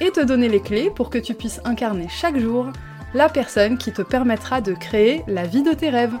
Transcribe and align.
et 0.00 0.10
te 0.10 0.20
donner 0.20 0.48
les 0.48 0.60
clés 0.60 0.90
pour 0.90 1.10
que 1.10 1.18
tu 1.18 1.34
puisses 1.34 1.60
incarner 1.64 2.08
chaque 2.08 2.38
jour 2.38 2.72
la 3.14 3.28
personne 3.28 3.76
qui 3.76 3.92
te 3.92 4.02
permettra 4.02 4.60
de 4.60 4.72
créer 4.72 5.22
la 5.26 5.46
vie 5.46 5.62
de 5.62 5.72
tes 5.72 5.90
rêves. 5.90 6.14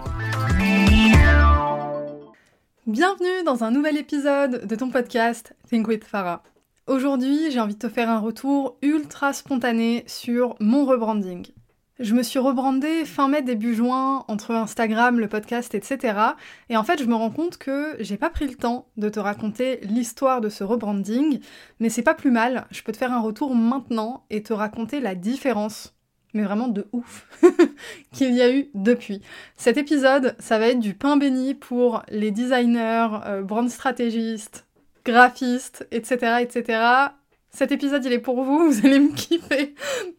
Bienvenue 2.86 3.44
dans 3.44 3.64
un 3.64 3.70
nouvel 3.70 3.96
épisode 3.96 4.66
de 4.66 4.74
ton 4.74 4.90
podcast 4.90 5.54
Think 5.68 5.88
with 5.88 6.04
Farah. 6.04 6.42
Aujourd'hui, 6.86 7.50
j'ai 7.50 7.60
envie 7.60 7.74
de 7.74 7.78
te 7.78 7.88
faire 7.88 8.10
un 8.10 8.18
retour 8.18 8.76
ultra 8.82 9.32
spontané 9.32 10.04
sur 10.06 10.56
mon 10.58 10.84
rebranding. 10.84 11.46
Je 12.00 12.14
me 12.14 12.22
suis 12.22 12.38
rebrandée 12.38 13.04
fin 13.04 13.28
mai, 13.28 13.42
début 13.42 13.74
juin, 13.74 14.24
entre 14.26 14.52
Instagram, 14.52 15.20
le 15.20 15.28
podcast, 15.28 15.74
etc. 15.74 16.16
Et 16.70 16.78
en 16.78 16.82
fait, 16.82 16.98
je 16.98 17.04
me 17.04 17.14
rends 17.14 17.30
compte 17.30 17.58
que 17.58 17.94
j'ai 18.00 18.16
pas 18.16 18.30
pris 18.30 18.46
le 18.46 18.54
temps 18.54 18.88
de 18.96 19.10
te 19.10 19.20
raconter 19.20 19.80
l'histoire 19.82 20.40
de 20.40 20.48
ce 20.48 20.64
rebranding, 20.64 21.40
mais 21.78 21.90
c'est 21.90 22.00
pas 22.00 22.14
plus 22.14 22.30
mal. 22.30 22.66
Je 22.70 22.82
peux 22.82 22.92
te 22.92 22.96
faire 22.96 23.12
un 23.12 23.20
retour 23.20 23.54
maintenant 23.54 24.24
et 24.30 24.42
te 24.42 24.54
raconter 24.54 25.00
la 25.00 25.14
différence, 25.14 25.94
mais 26.32 26.42
vraiment 26.42 26.68
de 26.68 26.88
ouf, 26.92 27.28
qu'il 28.14 28.34
y 28.34 28.40
a 28.40 28.50
eu 28.50 28.70
depuis. 28.72 29.20
Cet 29.58 29.76
épisode, 29.76 30.36
ça 30.38 30.58
va 30.58 30.68
être 30.68 30.80
du 30.80 30.94
pain 30.94 31.18
béni 31.18 31.52
pour 31.52 32.02
les 32.08 32.30
designers, 32.30 33.08
euh, 33.26 33.42
brand 33.42 33.68
stratégistes, 33.68 34.66
graphistes, 35.04 35.86
etc., 35.90 36.36
etc. 36.40 37.10
Cet 37.50 37.72
épisode, 37.72 38.04
il 38.04 38.12
est 38.12 38.18
pour 38.18 38.42
vous, 38.42 38.58
vous 38.70 38.86
allez 38.86 39.00
me 39.00 39.12
kiffer, 39.12 39.74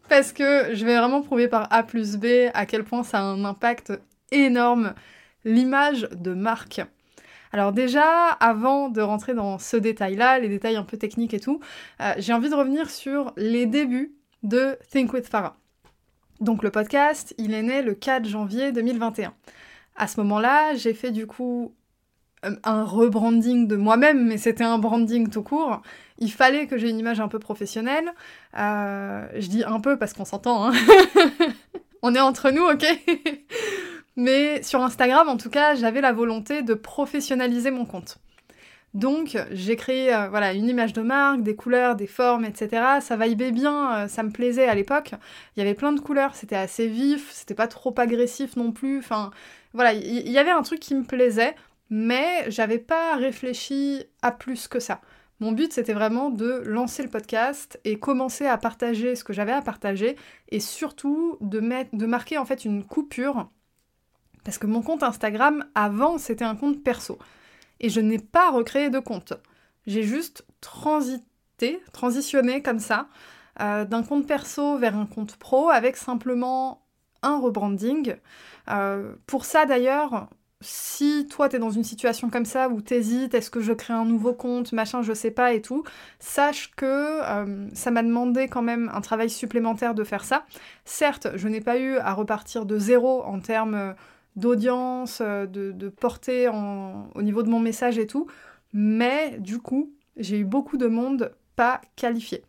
parce 0.08 0.32
que 0.32 0.74
je 0.74 0.84
vais 0.84 0.96
vraiment 0.96 1.22
prouver 1.22 1.48
par 1.48 1.72
A 1.72 1.82
plus 1.82 2.16
B 2.16 2.26
à 2.54 2.66
quel 2.66 2.84
point 2.84 3.02
ça 3.02 3.18
a 3.18 3.22
un 3.22 3.44
impact 3.44 3.92
énorme, 4.30 4.94
l'image 5.44 6.08
de 6.12 6.34
marque. 6.34 6.80
Alors 7.52 7.72
déjà, 7.72 8.28
avant 8.40 8.88
de 8.88 9.02
rentrer 9.02 9.34
dans 9.34 9.58
ce 9.58 9.76
détail-là, 9.76 10.38
les 10.38 10.48
détails 10.48 10.76
un 10.76 10.84
peu 10.84 10.96
techniques 10.96 11.34
et 11.34 11.40
tout, 11.40 11.60
euh, 12.00 12.12
j'ai 12.16 12.32
envie 12.32 12.48
de 12.48 12.54
revenir 12.54 12.88
sur 12.88 13.32
les 13.36 13.66
débuts 13.66 14.14
de 14.42 14.78
Think 14.90 15.12
with 15.12 15.26
Farah. 15.26 15.56
Donc 16.40 16.62
le 16.62 16.70
podcast, 16.70 17.34
il 17.38 17.52
est 17.52 17.62
né 17.62 17.82
le 17.82 17.94
4 17.94 18.26
janvier 18.26 18.72
2021. 18.72 19.34
À 19.96 20.06
ce 20.06 20.18
moment-là, 20.20 20.74
j'ai 20.74 20.94
fait 20.94 21.10
du 21.10 21.26
coup 21.26 21.74
un 22.64 22.84
rebranding 22.84 23.68
de 23.68 23.76
moi-même, 23.76 24.26
mais 24.26 24.38
c'était 24.38 24.64
un 24.64 24.78
branding 24.78 25.28
tout 25.28 25.42
court. 25.42 25.82
Il 26.18 26.30
fallait 26.30 26.66
que 26.66 26.76
j'ai 26.76 26.90
une 26.90 26.98
image 26.98 27.20
un 27.20 27.28
peu 27.28 27.38
professionnelle. 27.38 28.12
Euh, 28.58 29.26
je 29.36 29.46
dis 29.48 29.64
un 29.64 29.80
peu 29.80 29.96
parce 29.96 30.12
qu'on 30.12 30.24
s'entend. 30.24 30.68
Hein. 30.68 30.72
On 32.02 32.14
est 32.14 32.20
entre 32.20 32.50
nous, 32.50 32.64
ok? 32.64 32.84
Mais 34.16 34.62
sur 34.62 34.82
Instagram, 34.82 35.28
en 35.28 35.36
tout 35.36 35.50
cas, 35.50 35.74
j'avais 35.74 36.00
la 36.00 36.12
volonté 36.12 36.62
de 36.62 36.74
professionnaliser 36.74 37.70
mon 37.70 37.86
compte. 37.86 38.18
Donc, 38.92 39.38
j'ai 39.52 39.76
créé 39.76 40.14
euh, 40.14 40.28
voilà, 40.28 40.52
une 40.52 40.68
image 40.68 40.92
de 40.92 41.00
marque, 41.00 41.42
des 41.42 41.54
couleurs, 41.54 41.96
des 41.96 42.06
formes, 42.06 42.44
etc. 42.44 42.82
Ça 43.00 43.16
vibait 43.16 43.52
bien, 43.52 44.06
ça 44.08 44.22
me 44.22 44.30
plaisait 44.30 44.66
à 44.66 44.74
l'époque. 44.74 45.12
Il 45.56 45.60
y 45.60 45.62
avait 45.62 45.74
plein 45.74 45.92
de 45.92 46.00
couleurs, 46.00 46.34
c'était 46.34 46.56
assez 46.56 46.88
vif, 46.88 47.30
c'était 47.32 47.54
pas 47.54 47.68
trop 47.68 47.94
agressif 47.96 48.56
non 48.56 48.70
plus. 48.72 48.98
Enfin, 48.98 49.30
voilà, 49.72 49.94
il 49.94 50.30
y 50.30 50.38
avait 50.38 50.50
un 50.50 50.62
truc 50.62 50.80
qui 50.80 50.94
me 50.94 51.04
plaisait 51.04 51.54
mais 51.92 52.50
j'avais 52.50 52.78
pas 52.78 53.16
réfléchi 53.16 54.02
à 54.22 54.32
plus 54.32 54.66
que 54.66 54.80
ça. 54.80 55.02
Mon 55.40 55.52
but, 55.52 55.74
c'était 55.74 55.92
vraiment 55.92 56.30
de 56.30 56.62
lancer 56.64 57.02
le 57.02 57.10
podcast 57.10 57.78
et 57.84 57.98
commencer 57.98 58.46
à 58.46 58.56
partager 58.56 59.14
ce 59.14 59.24
que 59.24 59.34
j'avais 59.34 59.52
à 59.52 59.60
partager 59.60 60.16
et 60.48 60.58
surtout 60.58 61.36
de, 61.42 61.60
mettre, 61.60 61.94
de 61.94 62.06
marquer 62.06 62.38
en 62.38 62.46
fait 62.46 62.64
une 62.64 62.82
coupure 62.82 63.50
parce 64.42 64.56
que 64.56 64.66
mon 64.66 64.80
compte 64.80 65.02
Instagram, 65.02 65.66
avant, 65.74 66.16
c'était 66.16 66.46
un 66.46 66.56
compte 66.56 66.82
perso. 66.82 67.18
Et 67.78 67.90
je 67.90 68.00
n'ai 68.00 68.18
pas 68.18 68.50
recréé 68.50 68.88
de 68.88 68.98
compte. 68.98 69.34
J'ai 69.86 70.02
juste 70.02 70.46
transité, 70.62 71.82
transitionné 71.92 72.62
comme 72.62 72.78
ça, 72.78 73.08
euh, 73.60 73.84
d'un 73.84 74.02
compte 74.02 74.26
perso 74.26 74.78
vers 74.78 74.96
un 74.96 75.06
compte 75.06 75.36
pro 75.36 75.68
avec 75.68 75.98
simplement 75.98 76.86
un 77.20 77.38
rebranding. 77.38 78.16
Euh, 78.70 79.14
pour 79.26 79.44
ça 79.44 79.66
d'ailleurs, 79.66 80.30
si 80.62 81.26
toi 81.28 81.48
t'es 81.48 81.58
dans 81.58 81.70
une 81.70 81.84
situation 81.84 82.30
comme 82.30 82.44
ça 82.44 82.68
où 82.68 82.80
t'hésites, 82.80 83.34
est-ce 83.34 83.50
que 83.50 83.60
je 83.60 83.72
crée 83.72 83.92
un 83.92 84.04
nouveau 84.04 84.32
compte, 84.32 84.72
machin, 84.72 85.02
je 85.02 85.12
sais 85.12 85.30
pas 85.30 85.52
et 85.52 85.60
tout, 85.60 85.84
sache 86.18 86.72
que 86.76 86.86
euh, 86.86 87.68
ça 87.74 87.90
m'a 87.90 88.02
demandé 88.02 88.48
quand 88.48 88.62
même 88.62 88.90
un 88.94 89.00
travail 89.00 89.28
supplémentaire 89.28 89.94
de 89.94 90.04
faire 90.04 90.24
ça. 90.24 90.44
Certes, 90.84 91.28
je 91.34 91.48
n'ai 91.48 91.60
pas 91.60 91.78
eu 91.78 91.96
à 91.96 92.14
repartir 92.14 92.66
de 92.66 92.78
zéro 92.78 93.22
en 93.24 93.40
termes 93.40 93.94
d'audience, 94.36 95.20
euh, 95.20 95.46
de, 95.46 95.88
portée 95.88 96.48
au 96.48 97.22
niveau 97.22 97.42
de 97.42 97.48
mon 97.48 97.60
message 97.60 97.98
et 97.98 98.06
tout, 98.06 98.26
mais 98.72 99.38
du 99.38 99.58
coup, 99.58 99.92
j'ai 100.16 100.38
eu 100.38 100.44
beaucoup 100.44 100.76
de 100.76 100.86
monde 100.86 101.32
pas 101.56 101.80
qualifié. 101.96 102.42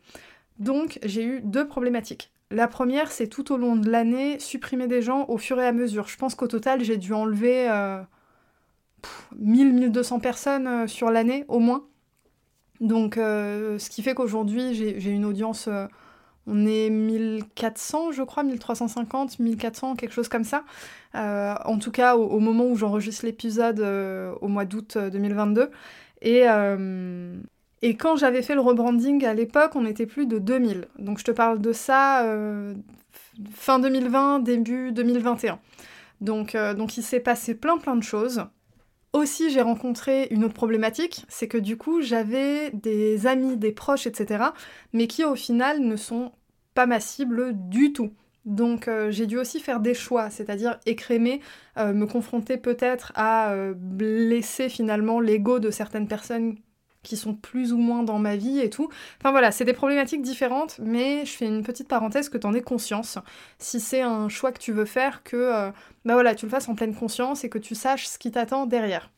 Donc 0.60 1.00
j'ai 1.04 1.24
eu 1.24 1.42
deux 1.42 1.68
problématiques. 1.68 2.33
La 2.54 2.68
première, 2.68 3.12
c'est 3.12 3.26
tout 3.26 3.52
au 3.52 3.58
long 3.58 3.76
de 3.76 3.90
l'année, 3.90 4.38
supprimer 4.38 4.88
des 4.88 5.02
gens 5.02 5.26
au 5.28 5.40
fur 5.40 5.60
et 5.60 5.66
à 5.66 5.72
mesure. 5.72 6.08
Je 6.08 6.18
pense 6.18 6.36
qu'au 6.36 6.48
total, 6.48 6.84
j'ai 6.84 6.98
dû 6.98 7.12
enlever 7.12 7.68
1000-1200 9.42 10.18
euh, 10.18 10.20
personnes 10.20 10.68
euh, 10.68 10.86
sur 10.86 11.10
l'année, 11.10 11.46
au 11.48 11.58
moins. 11.58 11.88
Donc, 12.80 13.18
euh, 13.18 13.80
ce 13.80 13.90
qui 13.90 14.04
fait 14.04 14.14
qu'aujourd'hui, 14.14 14.76
j'ai 14.76 15.10
une 15.10 15.26
audience, 15.26 15.68
on 16.46 16.68
est 16.68 16.92
1400, 16.92 18.12
je 18.12 18.22
crois, 18.22 18.44
1350, 18.44 19.40
1400, 19.40 19.96
quelque 19.96 20.14
chose 20.14 20.28
comme 20.28 20.44
ça. 20.44 20.64
en 21.16 21.80
tout 21.80 21.92
cas, 21.92 22.18
au, 22.18 22.40
moment 22.40 22.66
où 22.66 22.76
j'enregistre 22.76 23.26
l'épisode, 23.26 23.80
au 24.42 24.48
mois 24.48 24.66
d'août 24.66 24.96
2022. 24.96 25.72
Et, 26.22 26.44
et 27.86 27.98
quand 27.98 28.16
j'avais 28.16 28.42
fait 28.42 28.56
le 28.56 28.62
rebranding 28.62 29.26
à 29.26 29.34
l'époque, 29.34 29.76
on 29.76 29.86
était 29.86 30.06
plus 30.06 30.26
de 30.26 30.40
2000. 30.40 30.88
Donc 31.00 31.20
je 31.20 31.26
te 31.26 31.32
parle 31.32 31.60
de 31.60 31.74
ça 31.74 32.24
euh, 32.24 32.74
fin 33.54 33.78
2020, 33.78 34.40
début 34.40 34.94
2021. 34.94 35.60
Donc, 36.22 36.56
euh, 36.56 36.74
donc 36.74 36.96
il 36.96 37.04
s'est 37.04 37.20
passé 37.20 37.56
plein 37.56 37.78
plein 37.78 37.98
de 37.98 38.04
choses. 38.04 38.46
Aussi, 39.12 39.50
j'ai 39.50 39.62
rencontré 39.62 40.30
une 40.32 40.46
autre 40.46 40.54
problématique, 40.54 41.26
c'est 41.28 41.50
que 41.50 41.58
du 41.58 41.76
coup, 41.76 42.02
j'avais 42.02 42.72
des 42.72 43.28
amis, 43.28 43.58
des 43.58 43.74
proches, 43.74 44.08
etc., 44.08 44.46
mais 44.94 45.08
qui 45.08 45.26
au 45.26 45.36
final 45.36 45.82
ne 45.82 45.98
sont 45.98 46.32
pas 46.76 46.86
ma 46.86 47.02
cible 47.02 47.52
du 47.54 47.92
tout. 47.92 48.14
Donc 48.46 48.88
euh, 48.88 49.12
j'ai 49.12 49.28
dû 49.28 49.38
aussi 49.38 49.60
faire 49.60 49.82
des 49.82 49.94
choix, 49.94 50.30
c'est-à-dire 50.30 50.80
écrémer, 50.86 51.42
me 51.78 52.06
confronter 52.06 52.56
peut-être 52.56 53.12
à 53.16 53.54
blesser 53.76 54.70
finalement 54.70 55.20
l'ego 55.20 55.60
de 55.60 55.70
certaines 55.70 56.08
personnes 56.08 56.56
qui 57.04 57.18
sont 57.18 57.34
plus 57.36 57.74
ou 57.74 57.78
moins 57.78 58.04
dans 58.04 58.18
ma 58.18 58.36
vie 58.36 58.60
et 58.60 58.70
tout. 58.70 58.90
Enfin 59.20 59.32
voilà, 59.32 59.52
c'est 59.52 59.66
des 59.66 59.74
problématiques 59.74 60.22
différentes, 60.22 60.80
mais 60.82 61.26
je 61.26 61.32
fais 61.32 61.46
une 61.46 61.64
petite 61.64 61.88
parenthèse 61.88 62.30
que 62.30 62.38
tu 62.38 62.48
en 62.48 62.54
aies 62.54 62.62
conscience. 62.62 63.20
Si 63.60 63.80
c'est 63.80 64.02
un 64.02 64.30
choix 64.30 64.52
que 64.52 64.60
tu 64.60 64.72
veux 64.72 64.86
faire, 64.86 65.24
que 65.24 65.36
euh, 65.36 65.72
bah 66.06 66.36
tu 66.36 66.46
le 66.46 66.52
fasses 66.52 66.70
en 66.70 66.76
pleine 66.76 66.96
conscience 66.96 67.44
et 67.44 67.50
que 67.50 67.58
tu 67.58 67.76
saches 67.76 68.08
ce 68.08 68.18
qui 68.18 68.32
t'attend 68.32 68.66
derrière. 68.66 69.10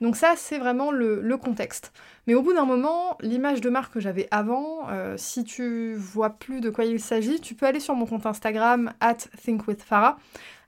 Donc 0.00 0.16
ça, 0.16 0.34
c'est 0.36 0.58
vraiment 0.58 0.90
le, 0.90 1.36
contexte. 1.36 1.92
Mais 2.26 2.34
au 2.34 2.42
bout 2.42 2.52
d'un 2.52 2.64
moment, 2.64 3.16
l'image 3.20 3.60
de 3.60 3.70
marque 3.70 3.94
que 3.94 4.00
j'avais 4.00 4.28
avant, 4.30 4.88
euh, 4.90 5.14
si 5.16 5.44
tu 5.44 5.94
vois 5.94 6.30
plus 6.30 6.60
de 6.60 6.70
quoi 6.70 6.84
il 6.84 7.00
s'agit, 7.00 7.40
tu 7.40 7.54
peux 7.54 7.66
aller 7.66 7.80
sur 7.80 7.94
mon 7.94 8.06
compte 8.06 8.26
Instagram, 8.26 8.92
at 9.00 9.14
thinkwithfarah, 9.44 10.18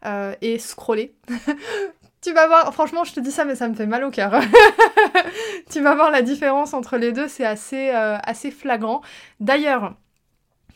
euh, 0.07 0.35
et 0.41 0.59
scroller. 0.59 1.15
Tu 2.23 2.33
vas 2.33 2.47
voir, 2.47 2.73
franchement, 2.75 3.05
je 3.05 3.15
te 3.15 3.21
dis 3.21 3.31
ça, 3.31 3.45
mais 3.45 3.55
ça 3.55 3.67
me 3.67 3.75
fait 3.75 3.87
mal 3.87 4.05
au 4.05 4.11
cœur. 4.11 4.33
tu 5.71 5.81
vas 5.81 5.95
voir 5.95 6.11
la 6.11 6.21
différence 6.21 6.75
entre 6.75 6.99
les 6.99 7.13
deux, 7.13 7.29
c'est 7.29 7.47
assez, 7.47 7.91
euh, 7.91 8.19
assez 8.25 8.51
flagrant. 8.51 9.01
D'ailleurs, 9.41 9.95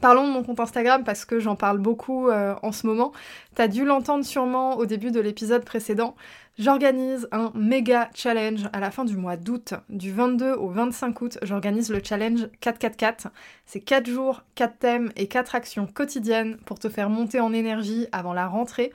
Parlons 0.04 0.28
de 0.28 0.32
mon 0.32 0.42
compte 0.42 0.60
Instagram 0.60 1.02
parce 1.02 1.24
que 1.24 1.40
j'en 1.40 1.56
parle 1.56 1.78
beaucoup 1.78 2.28
euh, 2.28 2.54
en 2.62 2.72
ce 2.72 2.86
moment. 2.86 3.12
T'as 3.54 3.68
dû 3.68 3.86
l'entendre 3.86 4.22
sûrement 4.22 4.76
au 4.76 4.84
début 4.84 5.10
de 5.10 5.18
l'épisode 5.18 5.64
précédent. 5.64 6.14
J'organise 6.58 7.26
un 7.32 7.50
méga 7.54 8.10
challenge 8.14 8.68
à 8.74 8.80
la 8.80 8.90
fin 8.90 9.06
du 9.06 9.16
mois 9.16 9.38
d'août, 9.38 9.72
du 9.88 10.12
22 10.12 10.52
au 10.52 10.68
25 10.68 11.20
août. 11.22 11.38
J'organise 11.40 11.90
le 11.90 12.02
challenge 12.04 12.48
444. 12.60 13.28
C'est 13.64 13.80
4 13.80 14.06
jours, 14.06 14.42
4 14.56 14.78
thèmes 14.78 15.12
et 15.16 15.26
4 15.26 15.54
actions 15.54 15.86
quotidiennes 15.86 16.58
pour 16.66 16.78
te 16.78 16.90
faire 16.90 17.08
monter 17.08 17.40
en 17.40 17.54
énergie 17.54 18.06
avant 18.12 18.34
la 18.34 18.46
rentrée 18.46 18.92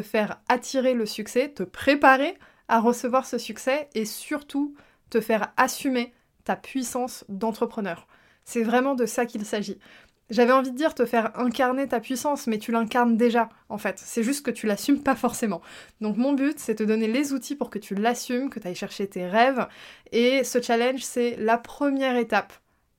faire 0.00 0.40
attirer 0.48 0.94
le 0.94 1.06
succès, 1.06 1.48
te 1.48 1.62
préparer 1.62 2.36
à 2.68 2.80
recevoir 2.80 3.26
ce 3.26 3.38
succès 3.38 3.88
et 3.94 4.04
surtout 4.04 4.74
te 5.10 5.20
faire 5.20 5.52
assumer 5.56 6.12
ta 6.44 6.56
puissance 6.56 7.24
d'entrepreneur. 7.28 8.06
C'est 8.44 8.62
vraiment 8.62 8.94
de 8.94 9.06
ça 9.06 9.26
qu'il 9.26 9.44
s'agit. 9.44 9.78
J'avais 10.30 10.52
envie 10.52 10.70
de 10.70 10.76
dire 10.76 10.94
te 10.94 11.04
faire 11.04 11.38
incarner 11.38 11.86
ta 11.86 12.00
puissance, 12.00 12.46
mais 12.46 12.58
tu 12.58 12.72
l'incarnes 12.72 13.16
déjà, 13.16 13.50
en 13.68 13.76
fait. 13.76 13.98
C'est 13.98 14.22
juste 14.22 14.44
que 14.44 14.50
tu 14.50 14.66
l'assumes 14.66 15.02
pas 15.02 15.14
forcément. 15.14 15.60
Donc 16.00 16.16
mon 16.16 16.32
but, 16.32 16.58
c'est 16.58 16.76
te 16.76 16.82
donner 16.82 17.08
les 17.08 17.32
outils 17.34 17.56
pour 17.56 17.68
que 17.68 17.78
tu 17.78 17.94
l'assumes, 17.94 18.48
que 18.48 18.58
tu 18.58 18.66
ailles 18.66 18.74
chercher 18.74 19.06
tes 19.06 19.26
rêves. 19.26 19.66
Et 20.12 20.42
ce 20.42 20.62
challenge, 20.62 21.02
c'est 21.02 21.36
la 21.36 21.58
première 21.58 22.16
étape 22.16 22.54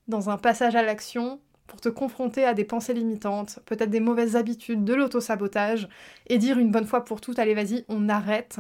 dans 0.08 0.30
un 0.30 0.38
passage 0.38 0.76
à 0.76 0.84
l'action 0.84 1.42
pour 1.68 1.82
te 1.82 1.90
confronter 1.90 2.46
à 2.46 2.54
des 2.54 2.64
pensées 2.64 2.94
limitantes, 2.94 3.60
peut-être 3.66 3.90
des 3.90 4.00
mauvaises 4.00 4.36
habitudes, 4.36 4.84
de 4.84 4.94
l'auto-sabotage, 4.94 5.88
et 6.28 6.38
dire 6.38 6.60
une 6.60 6.72
bonne 6.72 6.86
fois 6.86 7.04
pour 7.04 7.22
toutes, 7.22 7.40
allez 7.40 7.54
vas-y, 7.54 7.86
on 7.88 8.10
arrête. 8.10 8.60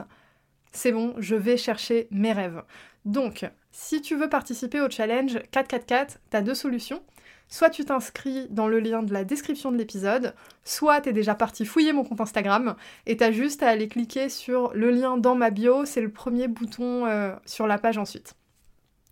C'est 0.71 0.91
bon, 0.91 1.13
je 1.17 1.35
vais 1.35 1.57
chercher 1.57 2.07
mes 2.11 2.33
rêves. 2.33 2.63
Donc, 3.05 3.45
si 3.71 4.01
tu 4.01 4.15
veux 4.15 4.29
participer 4.29 4.81
au 4.81 4.89
challenge 4.89 5.39
444, 5.51 6.19
tu 6.29 6.37
as 6.37 6.41
deux 6.41 6.55
solutions. 6.55 7.01
Soit 7.47 7.69
tu 7.69 7.85
t'inscris 7.85 8.47
dans 8.49 8.67
le 8.67 8.79
lien 8.79 9.03
de 9.03 9.13
la 9.13 9.23
description 9.23 9.71
de 9.71 9.77
l'épisode, 9.77 10.33
soit 10.63 11.01
tu 11.01 11.09
es 11.09 11.13
déjà 11.13 11.35
parti 11.35 11.63
fouiller 11.63 11.93
mon 11.93 12.03
compte 12.03 12.21
Instagram 12.21 12.75
et 13.05 13.17
t'as 13.17 13.31
juste 13.31 13.61
à 13.61 13.69
aller 13.69 13.87
cliquer 13.87 14.29
sur 14.29 14.73
le 14.73 14.89
lien 14.89 15.17
dans 15.17 15.35
ma 15.35 15.51
bio, 15.51 15.85
c'est 15.85 16.01
le 16.01 16.09
premier 16.09 16.47
bouton 16.47 17.05
euh, 17.05 17.35
sur 17.45 17.67
la 17.67 17.77
page 17.77 17.99
ensuite. 17.99 18.33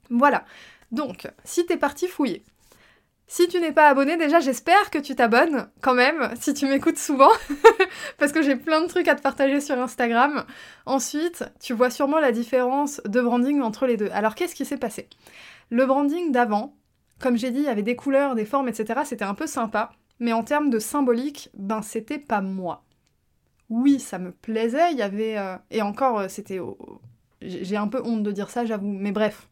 Voilà. 0.10 0.46
Donc, 0.92 1.28
si 1.44 1.66
t'es 1.66 1.78
parti 1.78 2.08
fouiller, 2.08 2.44
si 3.28 3.48
tu 3.48 3.60
n'es 3.60 3.72
pas 3.72 3.90
abonné, 3.90 4.18
déjà 4.18 4.40
j'espère 4.40 4.92
que 4.92 5.00
tu 5.00 5.16
t'abonnes 5.16 5.68
quand 5.82 5.96
même, 5.96 6.30
si 6.40 6.54
tu 6.54 6.68
m'écoutes 6.68 6.98
souvent, 6.98 7.32
parce 8.20 8.32
que 8.32 8.42
j'ai 8.42 8.56
plein 8.56 8.82
de 8.82 8.88
trucs 8.88 9.08
à 9.08 9.16
te 9.16 9.22
partager 9.22 9.62
sur 9.62 9.80
Instagram. 9.80 10.46
Ensuite, 10.86 11.44
tu 11.60 11.74
vois 11.74 11.90
sûrement 11.90 12.20
la 12.20 12.32
différence 12.32 13.02
de 13.06 13.22
branding 13.22 13.62
entre 13.62 13.88
les 13.88 13.98
deux. 13.98 14.10
Alors 14.14 14.36
qu'est-ce 14.36 14.56
qui 14.56 14.66
s'est 14.66 14.78
passé? 14.78 15.10
Le 15.70 15.86
branding 15.86 16.32
d'avant, 16.32 16.76
comme 17.20 17.38
j'ai 17.38 17.52
dit, 17.52 17.60
il 17.60 17.66
y 17.66 17.70
avait 17.70 17.84
des 17.84 17.96
couleurs, 17.96 18.36
des 18.36 18.46
formes, 18.46 18.68
etc. 18.68 19.02
C'était 19.06 19.24
un 19.24 19.34
peu 19.34 19.48
sympa. 19.48 19.92
Mais 20.20 20.34
en 20.34 20.44
termes 20.44 20.70
de 20.70 20.78
symbolique, 20.80 21.50
ben 21.56 21.82
c'était 21.82 22.20
pas 22.20 22.42
moi. 22.42 22.84
Oui, 23.70 24.00
ça 24.00 24.20
me 24.20 24.32
plaisait, 24.32 24.92
il 24.92 24.98
y 24.98 25.02
avait... 25.02 25.38
Euh, 25.38 25.56
et 25.72 25.82
encore, 25.82 26.20
euh, 26.20 26.28
c'était... 26.28 26.60
J'ai 27.42 27.78
un 27.78 27.88
peu 27.88 28.02
honte 28.06 28.24
de 28.24 28.32
dire 28.32 28.50
ça, 28.50 28.66
j'avoue. 28.66 28.88
Mais 28.88 29.12
bref, 29.12 29.50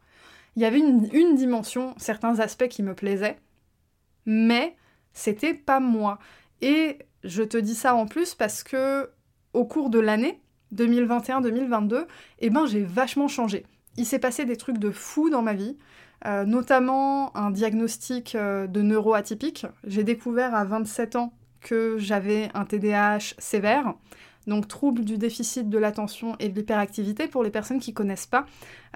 il 0.56 0.62
y 0.62 0.64
avait 0.64 0.78
une, 0.78 1.08
une 1.12 1.34
dimension, 1.34 1.94
certains 1.96 2.38
aspects 2.40 2.68
qui 2.68 2.82
me 2.82 2.94
plaisaient. 2.94 3.38
Mais 4.26 4.76
c'était 5.12 5.54
pas 5.54 5.80
moi. 5.80 6.18
Et 6.60 6.98
je 7.24 7.42
te 7.42 7.56
dis 7.56 7.74
ça 7.74 7.94
en 7.94 8.06
plus 8.06 8.34
parce 8.34 8.62
que 8.62 9.10
au 9.52 9.64
cours 9.64 9.90
de 9.90 9.98
l'année 9.98 10.40
2021-2022, 10.74 12.06
eh 12.40 12.50
ben 12.50 12.66
j'ai 12.66 12.82
vachement 12.82 13.28
changé. 13.28 13.66
Il 13.96 14.06
s'est 14.06 14.18
passé 14.18 14.44
des 14.44 14.56
trucs 14.56 14.78
de 14.78 14.90
fou 14.90 15.28
dans 15.28 15.42
ma 15.42 15.54
vie. 15.54 15.76
Euh, 16.24 16.44
notamment 16.44 17.36
un 17.36 17.50
diagnostic 17.50 18.36
euh, 18.36 18.68
de 18.68 18.80
neuroatypique. 18.80 19.66
J'ai 19.84 20.04
découvert 20.04 20.54
à 20.54 20.64
27 20.64 21.16
ans 21.16 21.32
que 21.60 21.96
j'avais 21.98 22.48
un 22.54 22.64
TDAH 22.64 23.34
sévère, 23.38 23.94
donc 24.46 24.68
trouble 24.68 25.04
du 25.04 25.18
déficit 25.18 25.68
de 25.68 25.78
l'attention 25.78 26.36
et 26.38 26.48
de 26.48 26.54
l'hyperactivité. 26.54 27.26
Pour 27.28 27.44
les 27.44 27.50
personnes 27.50 27.80
qui 27.80 27.92
connaissent 27.92 28.26
pas, 28.26 28.46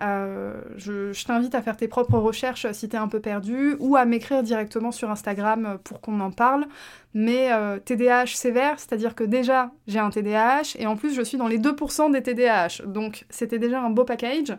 euh, 0.02 0.60
je, 0.76 1.24
t'invite 1.24 1.54
à 1.54 1.62
faire 1.62 1.76
tes 1.76 1.88
propres 1.88 2.18
recherches 2.18 2.70
si 2.72 2.88
tu 2.88 2.96
es 2.96 2.98
un 2.98 3.08
peu 3.08 3.20
perdu 3.20 3.76
ou 3.80 3.96
à 3.96 4.04
m'écrire 4.04 4.42
directement 4.42 4.92
sur 4.92 5.10
Instagram 5.10 5.78
pour 5.84 6.00
qu'on 6.00 6.20
en 6.20 6.30
parle. 6.30 6.66
Mais 7.14 7.48
TDAH 7.86 8.26
sévère, 8.26 8.78
c'est-à-dire 8.78 9.14
que 9.14 9.24
déjà 9.24 9.70
j'ai 9.86 9.98
un 9.98 10.10
TDAH 10.10 10.76
et 10.78 10.86
en 10.86 10.96
plus 10.96 11.14
je 11.14 11.22
suis 11.22 11.38
dans 11.38 11.48
les 11.48 11.58
2% 11.58 12.12
des 12.12 12.22
TDAH, 12.22 12.86
donc 12.86 13.24
c'était 13.30 13.58
déjà 13.58 13.80
un 13.80 13.88
beau 13.88 14.04
package. 14.04 14.54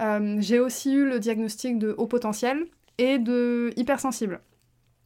Euh, 0.00 0.36
j'ai 0.40 0.58
aussi 0.58 0.92
eu 0.92 1.08
le 1.08 1.20
diagnostic 1.20 1.78
de 1.78 1.94
haut 1.96 2.06
potentiel 2.06 2.66
et 2.98 3.18
de 3.18 3.72
hypersensible. 3.76 4.40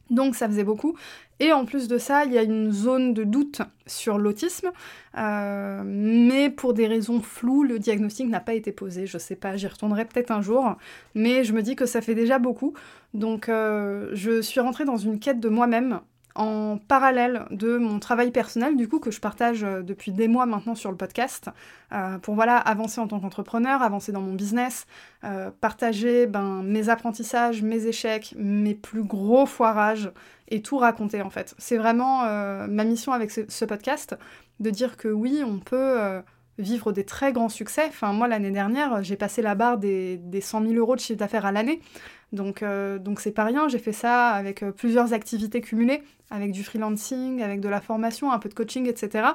Donc 0.09 0.35
ça 0.35 0.47
faisait 0.47 0.63
beaucoup. 0.63 0.95
Et 1.39 1.53
en 1.53 1.65
plus 1.65 1.87
de 1.87 1.97
ça, 1.97 2.25
il 2.25 2.33
y 2.33 2.37
a 2.37 2.43
une 2.43 2.71
zone 2.71 3.13
de 3.13 3.23
doute 3.23 3.61
sur 3.85 4.17
l'autisme, 4.17 4.71
euh, 5.17 5.81
mais 5.85 6.49
pour 6.49 6.73
des 6.73 6.85
raisons 6.85 7.21
floues, 7.21 7.63
le 7.63 7.79
diagnostic 7.79 8.27
n'a 8.27 8.41
pas 8.41 8.53
été 8.53 8.71
posé. 8.71 9.07
Je 9.07 9.17
sais 9.17 9.35
pas, 9.35 9.55
j'y 9.55 9.67
retournerai 9.67 10.05
peut-être 10.05 10.31
un 10.31 10.41
jour, 10.41 10.75
mais 11.15 11.45
je 11.45 11.53
me 11.53 11.61
dis 11.61 11.75
que 11.75 11.85
ça 11.85 12.01
fait 12.01 12.15
déjà 12.15 12.39
beaucoup. 12.39 12.73
Donc 13.13 13.47
euh, 13.47 14.09
je 14.13 14.41
suis 14.41 14.59
rentrée 14.59 14.85
dans 14.85 14.97
une 14.97 15.19
quête 15.19 15.39
de 15.39 15.49
moi-même 15.49 16.01
en 16.35 16.77
parallèle 16.77 17.45
de 17.51 17.77
mon 17.77 17.99
travail 17.99 18.31
personnel, 18.31 18.75
du 18.75 18.87
coup, 18.87 18.99
que 18.99 19.11
je 19.11 19.19
partage 19.19 19.63
euh, 19.63 19.81
depuis 19.81 20.11
des 20.11 20.27
mois 20.27 20.45
maintenant 20.45 20.75
sur 20.75 20.91
le 20.91 20.97
podcast, 20.97 21.49
euh, 21.91 22.17
pour 22.19 22.35
voilà, 22.35 22.57
avancer 22.57 23.01
en 23.01 23.07
tant 23.07 23.19
qu'entrepreneur, 23.19 23.81
avancer 23.81 24.11
dans 24.11 24.21
mon 24.21 24.33
business, 24.33 24.85
euh, 25.23 25.49
partager 25.59 26.27
ben, 26.27 26.61
mes 26.63 26.89
apprentissages, 26.89 27.61
mes 27.61 27.87
échecs, 27.87 28.35
mes 28.37 28.75
plus 28.75 29.03
gros 29.03 29.45
foirages, 29.45 30.11
et 30.51 30.61
tout 30.61 30.77
raconter 30.77 31.21
en 31.21 31.29
fait. 31.29 31.53
C'est 31.59 31.77
vraiment 31.77 32.23
ma 32.67 32.83
mission 32.83 33.11
avec 33.11 33.29
ce, 33.29 33.65
podcast, 33.65 34.17
de 34.59 34.71
dire 34.71 34.97
que 34.97 35.07
oui, 35.07 35.43
on 35.45 35.59
peut 35.59 36.23
vivre 36.57 36.91
des 36.91 37.03
très 37.03 37.33
grands 37.33 37.49
succès. 37.49 37.85
Enfin, 37.87 38.13
moi, 38.13 38.27
l'année 38.27 38.49
dernière, 38.49 39.03
j'ai 39.03 39.15
passé 39.15 39.43
la 39.43 39.53
barre 39.53 39.77
des, 39.77 40.17
des 40.17 40.41
100 40.41 40.63
000 40.63 40.73
euros 40.73 40.95
de 40.95 41.01
chiffre 41.01 41.19
d'affaires 41.19 41.45
à 41.45 41.51
l'année. 41.51 41.81
Donc, 42.31 42.61
euh, 42.61 42.99
donc 42.99 43.19
c'est 43.19 43.31
pas 43.31 43.43
rien, 43.43 43.67
j'ai 43.67 43.79
fait 43.79 43.91
ça 43.93 44.29
avec 44.29 44.61
euh, 44.61 44.71
plusieurs 44.71 45.13
activités 45.13 45.61
cumulées, 45.61 46.03
avec 46.29 46.51
du 46.51 46.63
freelancing, 46.63 47.41
avec 47.41 47.59
de 47.59 47.69
la 47.69 47.81
formation, 47.81 48.31
un 48.31 48.37
peu 48.37 48.49
de 48.49 48.53
coaching, 48.53 48.87
etc. 48.87 49.29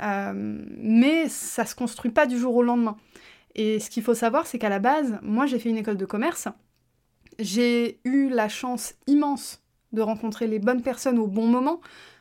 Euh, 0.00 0.32
mais 0.34 1.28
ça 1.28 1.64
se 1.64 1.74
construit 1.74 2.10
pas 2.10 2.26
du 2.26 2.38
jour 2.38 2.54
au 2.56 2.62
lendemain. 2.62 2.96
Et 3.54 3.78
ce 3.78 3.90
qu'il 3.90 4.02
faut 4.02 4.14
savoir, 4.14 4.46
c'est 4.46 4.58
qu'à 4.58 4.70
la 4.70 4.80
base, 4.80 5.18
moi 5.22 5.46
j'ai 5.46 5.58
fait 5.58 5.68
une 5.68 5.76
école 5.76 5.96
de 5.96 6.06
commerce. 6.06 6.48
J'ai 7.38 8.00
eu 8.04 8.28
la 8.28 8.48
chance 8.48 8.94
immense 9.06 9.62
de 9.92 10.02
rencontrer 10.02 10.46
les 10.46 10.58
bonnes 10.58 10.82
personnes 10.82 11.18
au 11.18 11.26
bon 11.26 11.46
moment. 11.46 11.80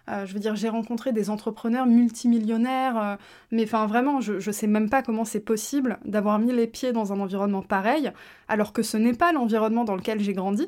Euh, 0.10 0.26
je 0.26 0.34
veux 0.34 0.40
dire, 0.40 0.56
j'ai 0.56 0.70
rencontré 0.70 1.12
des 1.12 1.30
entrepreneurs 1.30 1.86
multimillionnaires, 1.86 3.02
euh, 3.02 3.16
mais 3.52 3.64
enfin 3.64 3.86
vraiment, 3.86 4.22
je, 4.22 4.34
ne 4.34 4.52
sais 4.52 4.68
même 4.68 4.90
pas 4.90 5.04
comment 5.04 5.26
c'est 5.26 5.40
possible 5.40 6.00
d'avoir 6.06 6.40
mis 6.40 6.52
les 6.52 6.68
pieds 6.68 6.92
dans 6.92 7.14
un 7.14 7.20
environnement 7.20 7.62
pareil, 7.62 8.12
alors 8.48 8.74
que 8.74 8.84
ce 8.84 8.98
n'est 8.98 9.14
pas 9.14 9.32
l'environnement 9.32 9.84
dans 9.84 9.96
lequel 9.96 10.20
j'ai 10.20 10.34
grandi. 10.34 10.68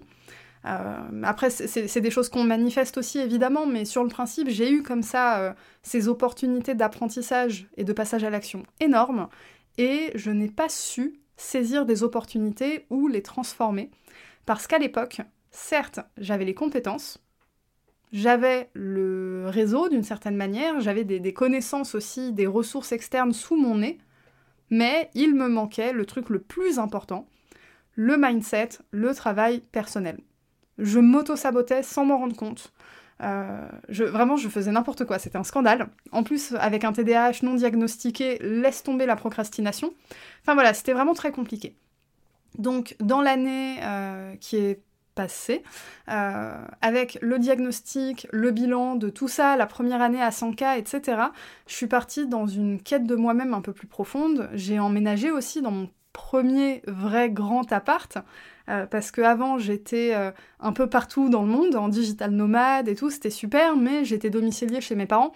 Euh, 0.66 1.24
après, 1.24 1.50
c'est 1.50 2.02
des 2.02 2.12
choses 2.12 2.30
qu'on 2.30 2.44
manifeste 2.44 2.98
aussi 2.98 3.20
évidemment, 3.20 3.66
mais 3.66 3.86
sur 3.86 4.04
le 4.04 4.10
principe, 4.10 4.50
j'ai 4.50 4.72
eu 4.72 4.82
comme 4.82 5.04
ça 5.04 5.56
ces 5.82 6.08
opportunités 6.08 6.74
d'apprentissage 6.74 7.68
et 7.76 7.84
de 7.84 7.92
passage 7.92 8.24
à 8.24 8.30
l'action 8.30 8.64
énormes, 8.80 9.28
et 9.78 10.12
je 10.16 10.32
n'ai 10.32 10.50
pas 10.50 10.70
su 10.70 11.20
saisir 11.36 11.86
des 11.86 12.04
opportunités 12.04 12.86
ou 12.90 13.08
les 13.08 13.22
transformer, 13.22 13.92
parce 14.46 14.68
qu'à 14.68 14.78
l'époque, 14.78 15.22
certes, 15.52 16.00
j'avais 16.18 16.46
les 16.46 16.54
compétences, 16.54 17.23
j'avais 18.14 18.70
le 18.74 19.46
réseau 19.48 19.90
d'une 19.90 20.04
certaine 20.04 20.38
manière, 20.38 20.80
j'avais 20.80 21.04
des, 21.04 21.34
connaissances 21.34 21.96
aussi, 21.96 22.32
des 22.32 22.46
ressources 22.46 22.92
externes 22.92 23.34
sous 23.34 23.58
mon 23.58 23.80
nez, 23.80 23.98
mais 24.70 25.10
il 25.16 25.36
me 25.36 25.50
manquait 25.50 25.92
le 25.92 26.06
truc 26.06 26.30
le 26.30 26.40
plus 26.40 26.78
important, 26.78 27.28
le 27.96 28.16
mindset, 28.16 28.70
le 28.92 29.14
travail 29.16 29.62
personnel. 29.72 30.20
Je 30.78 31.00
m'auto-sabotais 31.00 31.82
sans 31.82 32.06
m'en 32.06 32.20
rendre 32.20 32.36
compte. 32.36 32.72
Euh, 33.22 33.68
je, 33.90 34.04
vraiment, 34.04 34.38
je 34.38 34.48
faisais 34.48 34.72
n'importe 34.72 35.06
quoi, 35.06 35.18
c'était 35.18 35.38
un 35.38 35.44
scandale. 35.44 35.90
En 36.12 36.24
plus, 36.24 36.54
avec 36.60 36.84
un 36.84 36.94
TDAH 36.94 37.40
non 37.42 37.56
diagnostiqué, 37.56 38.38
laisse 38.42 38.84
tomber 38.84 39.08
la 39.08 39.16
procrastination. 39.16 39.92
Enfin 40.42 40.54
voilà, 40.54 40.76
c'était 40.76 40.94
vraiment 40.94 41.14
très 41.14 41.32
compliqué. 41.32 41.76
Donc, 42.60 42.96
dans 43.00 43.22
l'année 43.22 43.78
euh, 43.82 44.36
qui 44.36 44.58
est 44.58 44.84
passé, 45.14 45.64
euh, 46.10 46.64
avec 46.82 47.18
le 47.22 47.40
diagnostic, 47.40 48.28
le 48.32 48.52
bilan 48.52 48.96
de 48.96 49.10
tout 49.10 49.28
ça, 49.28 49.56
la 49.56 49.66
première 49.66 50.02
année 50.02 50.22
à 50.22 50.30
100K, 50.30 50.78
etc., 50.78 51.22
je 51.68 51.76
suis 51.76 51.88
partie 51.88 52.28
dans 52.28 52.48
une 52.48 52.82
quête 52.82 53.06
de 53.06 53.16
moi-même 53.16 53.54
un 53.54 53.62
peu 53.62 53.74
plus 53.74 53.88
profonde. 53.88 54.50
J'ai 54.54 54.80
emménagé 54.80 55.32
aussi 55.32 55.62
dans 55.62 55.72
mon 55.72 55.90
premier 56.12 56.82
vrai 56.88 57.30
grand 57.30 57.72
appart, 57.72 58.18
euh, 58.70 58.86
parce 58.86 59.12
qu'avant 59.12 59.58
j'étais 59.58 60.12
euh, 60.14 60.32
un 60.60 60.74
peu 60.74 60.88
partout 60.88 61.30
dans 61.30 61.42
le 61.42 61.50
monde, 61.50 61.76
en 61.76 61.90
digital 61.90 62.32
nomade 62.32 62.88
et 62.88 62.96
tout, 62.96 63.10
c'était 63.10 63.30
super, 63.30 63.76
mais 63.76 64.06
j'étais 64.06 64.30
domiciliée 64.30 64.82
chez 64.82 64.96
mes 64.96 65.06
parents. 65.06 65.34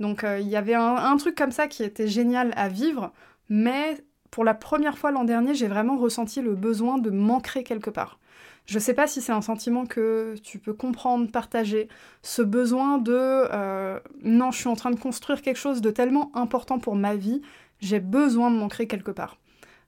Donc 0.00 0.24
il 0.40 0.48
y 0.48 0.56
avait 0.56 0.74
un 0.74 1.16
truc 1.16 1.36
comme 1.36 1.52
ça 1.52 1.68
qui 1.68 1.84
était 1.84 2.08
génial 2.08 2.52
à 2.56 2.68
vivre, 2.68 3.12
mais 3.48 3.98
pour 4.32 4.42
la 4.42 4.54
première 4.54 4.98
fois 4.98 5.12
l'an 5.12 5.22
dernier, 5.22 5.54
j'ai 5.54 5.68
vraiment 5.68 5.96
ressenti 5.96 6.40
le 6.40 6.56
besoin 6.56 6.98
de 6.98 7.10
m'ancrer 7.10 7.62
quelque 7.62 7.90
part. 7.90 8.18
Je 8.66 8.78
sais 8.78 8.94
pas 8.94 9.06
si 9.06 9.20
c'est 9.20 9.32
un 9.32 9.42
sentiment 9.42 9.86
que 9.86 10.34
tu 10.42 10.58
peux 10.58 10.72
comprendre, 10.72 11.30
partager, 11.30 11.88
ce 12.22 12.42
besoin 12.42 12.98
de 12.98 13.12
euh, 13.12 13.98
non, 14.22 14.50
je 14.50 14.58
suis 14.58 14.68
en 14.68 14.76
train 14.76 14.90
de 14.90 14.98
construire 14.98 15.42
quelque 15.42 15.56
chose 15.58 15.80
de 15.80 15.90
tellement 15.90 16.30
important 16.34 16.78
pour 16.78 16.94
ma 16.94 17.16
vie, 17.16 17.42
j'ai 17.80 18.00
besoin 18.00 18.50
de 18.50 18.56
m'ancrer 18.56 18.86
quelque 18.86 19.10
part. 19.10 19.38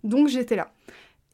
Donc 0.02 0.28
j'étais 0.28 0.56
là. 0.56 0.72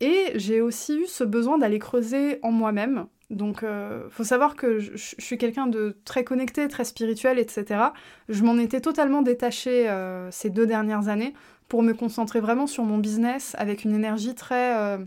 Et 0.01 0.33
j'ai 0.35 0.61
aussi 0.61 0.97
eu 0.97 1.07
ce 1.07 1.25
besoin 1.25 1.59
d'aller 1.59 1.79
creuser 1.79 2.39
en 2.43 2.53
moi-même. 2.53 3.07
Donc, 3.29 3.63
euh, 3.63 4.09
faut 4.11 4.25
savoir 4.25 4.57
que 4.57 4.81
je, 4.81 4.97
suis 4.97 5.39
quelqu'un 5.39 5.67
de 5.69 5.97
très 6.05 6.25
connecté, 6.25 6.67
très 6.69 6.85
spirituel, 6.85 7.39
etc. 7.39 7.81
Je 8.29 8.43
m'en 8.43 8.59
étais 8.59 8.81
totalement 8.81 9.23
détachée 9.23 9.89
euh, 9.89 10.31
ces 10.33 10.51
deux 10.51 10.67
dernières 10.67 11.09
années 11.09 11.35
pour 11.69 11.83
me 11.83 11.93
concentrer 11.93 12.41
vraiment 12.41 12.67
sur 12.67 12.83
mon 12.83 12.99
business 12.99 13.55
avec 13.57 13.85
une 13.85 13.95
énergie 13.95 14.35
très 14.35 14.99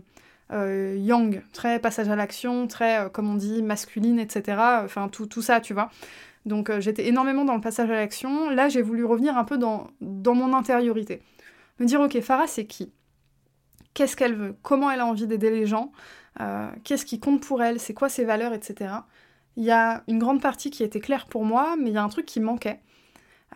yang, 0.54 1.42
très 1.52 1.78
passage 1.80 2.08
à 2.08 2.16
l'action, 2.16 2.66
très, 2.66 3.10
comme 3.12 3.30
on 3.30 3.34
dit, 3.34 3.62
masculine, 3.62 4.18
etc. 4.18 4.58
Enfin, 4.84 5.08
tout, 5.08 5.26
tout 5.26 5.42
ça, 5.42 5.60
tu 5.60 5.74
vois. 5.74 5.90
Donc 6.46 6.70
j'étais 6.78 7.06
énormément 7.08 7.44
dans 7.44 7.54
le 7.54 7.60
passage 7.60 7.90
à 7.90 7.94
l'action. 7.94 8.50
Là, 8.50 8.68
j'ai 8.68 8.82
voulu 8.82 9.04
revenir 9.04 9.36
un 9.36 9.44
peu 9.44 9.58
dans, 9.58 9.88
dans 10.00 10.34
mon 10.34 10.54
intériorité. 10.54 11.22
Me 11.78 11.86
dire, 11.86 12.00
ok, 12.00 12.20
Farah, 12.20 12.46
c'est 12.46 12.66
qui? 12.66 12.92
Qu'est-ce 13.94 14.16
qu'elle 14.16 14.34
veut? 14.34 14.54
Comment 14.62 14.90
elle 14.90 15.00
a 15.00 15.06
envie 15.06 15.26
d'aider 15.26 15.50
les 15.50 15.66
gens? 15.66 15.92
Qu'est-ce 16.84 17.06
qui 17.06 17.20
compte 17.20 17.42
pour 17.42 17.62
elle? 17.62 17.80
C'est 17.80 17.94
quoi 17.94 18.08
ses 18.08 18.24
valeurs, 18.24 18.52
etc. 18.52 18.94
Il 19.56 19.64
y 19.64 19.70
a 19.70 20.02
une 20.08 20.18
grande 20.18 20.40
partie 20.40 20.70
qui 20.70 20.82
était 20.82 21.00
claire 21.00 21.26
pour 21.26 21.44
moi, 21.44 21.76
mais 21.78 21.90
il 21.90 21.94
y 21.94 21.96
a 21.96 22.02
un 22.02 22.08
truc 22.08 22.26
qui 22.26 22.40
manquait. 22.40 22.80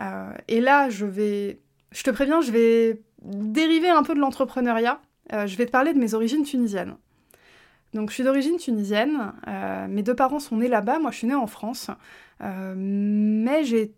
Euh, 0.00 0.32
et 0.46 0.60
là, 0.60 0.88
je 0.90 1.06
vais, 1.06 1.60
je 1.90 2.02
te 2.02 2.10
préviens, 2.10 2.40
je 2.40 2.52
vais 2.52 3.02
dériver 3.22 3.88
un 3.88 4.02
peu 4.02 4.14
de 4.14 4.20
l'entrepreneuriat. 4.20 5.00
Euh, 5.32 5.46
je 5.46 5.56
vais 5.56 5.66
te 5.66 5.70
parler 5.70 5.92
de 5.92 5.98
mes 5.98 6.14
origines 6.14 6.44
tunisiennes. 6.44 6.96
Donc, 7.94 8.10
je 8.10 8.14
suis 8.14 8.24
d'origine 8.24 8.56
tunisienne. 8.58 9.32
Euh, 9.46 9.86
mes 9.88 10.02
deux 10.02 10.14
parents 10.14 10.40
sont 10.40 10.58
nés 10.58 10.68
là-bas. 10.68 10.98
Moi, 10.98 11.10
je 11.10 11.18
suis 11.18 11.26
née 11.26 11.34
en 11.34 11.46
France. 11.46 11.90
mais 12.40 13.64
j'ai 13.64 13.94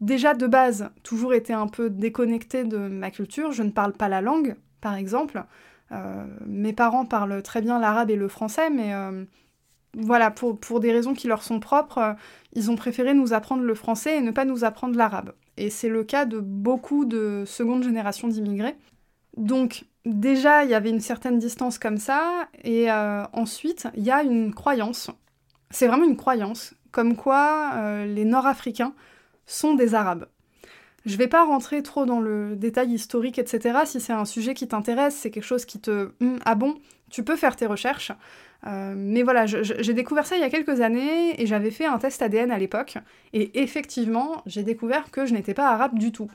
déjà 0.00 0.34
de 0.34 0.46
base 0.46 0.90
toujours 1.02 1.34
été 1.34 1.52
un 1.52 1.68
peu 1.68 1.90
déconnectée 1.90 2.64
de 2.64 2.78
ma 2.78 3.10
culture. 3.10 3.52
Je 3.52 3.62
ne 3.62 3.70
parle 3.70 3.92
pas 3.92 4.08
la 4.08 4.20
langue, 4.20 4.56
par 4.80 4.94
exemple. 4.94 5.44
mes 6.46 6.72
parents 6.72 7.04
parlent 7.04 7.42
très 7.42 7.60
bien 7.60 7.78
l'arabe 7.78 8.10
et 8.10 8.16
le 8.16 8.28
français, 8.28 8.70
mais 8.70 8.92
voilà, 9.94 10.30
pour, 10.30 10.58
pour, 10.58 10.80
des 10.80 10.90
raisons 10.92 11.12
qui 11.12 11.28
leur 11.28 11.42
sont 11.42 11.60
propres, 11.60 12.16
ils 12.54 12.70
ont 12.70 12.76
préféré 12.76 13.12
nous 13.12 13.32
apprendre 13.34 13.62
le 13.62 13.74
français 13.74 14.16
et 14.16 14.20
ne 14.22 14.30
pas 14.30 14.44
nous 14.44 14.64
apprendre 14.64 14.96
l'arabe. 14.96 15.34
Et 15.56 15.70
c'est 15.70 15.88
le 15.88 16.04
cas 16.04 16.24
de 16.24 16.40
beaucoup 16.40 17.04
de 17.04 17.44
seconde 17.46 17.82
génération 17.82 18.28
d'immigrés. 18.28 18.76
Donc 19.36 19.84
déjà, 20.04 20.64
il 20.64 20.70
y 20.70 20.74
avait 20.74 20.90
une 20.90 21.00
certaine 21.00 21.38
distance 21.38 21.78
comme 21.78 21.98
ça, 21.98 22.48
et 22.62 22.90
euh, 22.90 23.24
ensuite, 23.32 23.88
il 23.96 24.02
y 24.02 24.10
a 24.10 24.22
une 24.22 24.54
croyance, 24.54 25.10
c'est 25.70 25.86
vraiment 25.86 26.04
une 26.04 26.16
croyance, 26.16 26.74
comme 26.90 27.16
quoi 27.16 27.72
euh, 27.74 28.06
les 28.06 28.24
Nord-Africains 28.24 28.94
sont 29.46 29.74
des 29.74 29.94
Arabes. 29.94 30.26
Je 31.04 31.16
vais 31.16 31.26
pas 31.26 31.44
rentrer 31.44 31.82
trop 31.82 32.04
dans 32.04 32.20
le 32.20 32.54
détail 32.54 32.92
historique, 32.92 33.38
etc. 33.38 33.80
Si 33.86 34.00
c'est 34.00 34.12
un 34.12 34.24
sujet 34.24 34.54
qui 34.54 34.68
t'intéresse, 34.68 35.16
c'est 35.16 35.30
quelque 35.30 35.44
chose 35.44 35.64
qui 35.64 35.80
te... 35.80 36.10
Hum, 36.20 36.38
ah 36.44 36.54
bon 36.54 36.76
Tu 37.10 37.24
peux 37.24 37.34
faire 37.34 37.56
tes 37.56 37.66
recherches. 37.66 38.12
Euh, 38.68 38.94
mais 38.96 39.24
voilà, 39.24 39.46
j'ai 39.46 39.94
découvert 39.94 40.24
ça 40.24 40.36
il 40.36 40.40
y 40.40 40.44
a 40.44 40.50
quelques 40.50 40.80
années 40.80 41.40
et 41.42 41.46
j'avais 41.46 41.72
fait 41.72 41.86
un 41.86 41.98
test 41.98 42.22
ADN 42.22 42.52
à 42.52 42.58
l'époque. 42.58 42.98
Et 43.32 43.60
effectivement, 43.60 44.42
j'ai 44.46 44.62
découvert 44.62 45.10
que 45.10 45.26
je 45.26 45.34
n'étais 45.34 45.54
pas 45.54 45.68
arabe 45.70 45.98
du 45.98 46.12
tout. 46.12 46.30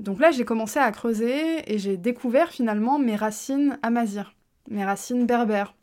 Donc 0.00 0.18
là, 0.18 0.30
j'ai 0.32 0.44
commencé 0.44 0.78
à 0.78 0.90
creuser 0.90 1.72
et 1.72 1.78
j'ai 1.78 1.96
découvert 1.96 2.50
finalement 2.50 2.98
mes 2.98 3.14
racines 3.14 3.78
amazir, 3.82 4.34
mes 4.68 4.84
racines 4.84 5.26
berbères. 5.26 5.74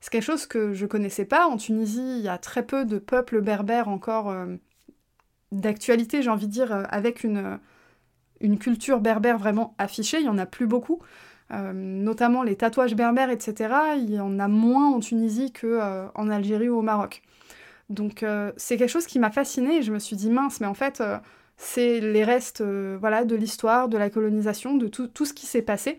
C'est 0.00 0.10
quelque 0.10 0.22
chose 0.22 0.46
que 0.46 0.72
je 0.72 0.86
connaissais 0.86 1.24
pas. 1.24 1.46
En 1.46 1.56
Tunisie, 1.56 2.18
il 2.18 2.24
y 2.24 2.28
a 2.28 2.38
très 2.38 2.64
peu 2.64 2.84
de 2.84 2.98
peuples 2.98 3.40
berbères 3.42 3.88
encore 3.88 4.30
euh, 4.30 4.56
d'actualité, 5.52 6.22
j'ai 6.22 6.30
envie 6.30 6.46
de 6.46 6.52
dire, 6.52 6.72
euh, 6.72 6.84
avec 6.88 7.24
une, 7.24 7.58
une 8.40 8.58
culture 8.58 9.00
berbère 9.00 9.38
vraiment 9.38 9.74
affichée. 9.78 10.20
Il 10.20 10.26
y 10.26 10.30
en 10.30 10.38
a 10.38 10.46
plus 10.46 10.66
beaucoup. 10.66 11.02
Euh, 11.52 11.72
notamment 11.72 12.42
les 12.42 12.56
tatouages 12.56 12.96
berbères, 12.96 13.30
etc., 13.30 13.72
il 13.98 14.10
y 14.12 14.20
en 14.20 14.38
a 14.40 14.48
moins 14.48 14.90
en 14.90 15.00
Tunisie 15.00 15.52
qu'en 15.52 15.66
euh, 15.68 16.06
en 16.14 16.28
Algérie 16.28 16.68
ou 16.68 16.78
au 16.78 16.82
Maroc. 16.82 17.22
Donc 17.88 18.22
euh, 18.22 18.52
c'est 18.56 18.76
quelque 18.76 18.90
chose 18.90 19.06
qui 19.06 19.20
m'a 19.20 19.30
fascinée 19.30 19.76
et 19.76 19.82
je 19.82 19.92
me 19.92 20.00
suis 20.00 20.16
dit 20.16 20.30
mince, 20.30 20.60
mais 20.60 20.66
en 20.66 20.74
fait 20.74 21.02
c'est 21.56 22.00
les 22.00 22.24
restes 22.24 22.62
voilà, 22.62 23.24
de 23.24 23.34
l'histoire, 23.34 23.88
de 23.88 23.96
la 23.96 24.10
colonisation, 24.10 24.76
de 24.76 24.88
tout, 24.88 25.24
ce 25.24 25.32
qui 25.32 25.46
s'est 25.46 25.62
passé, 25.62 25.98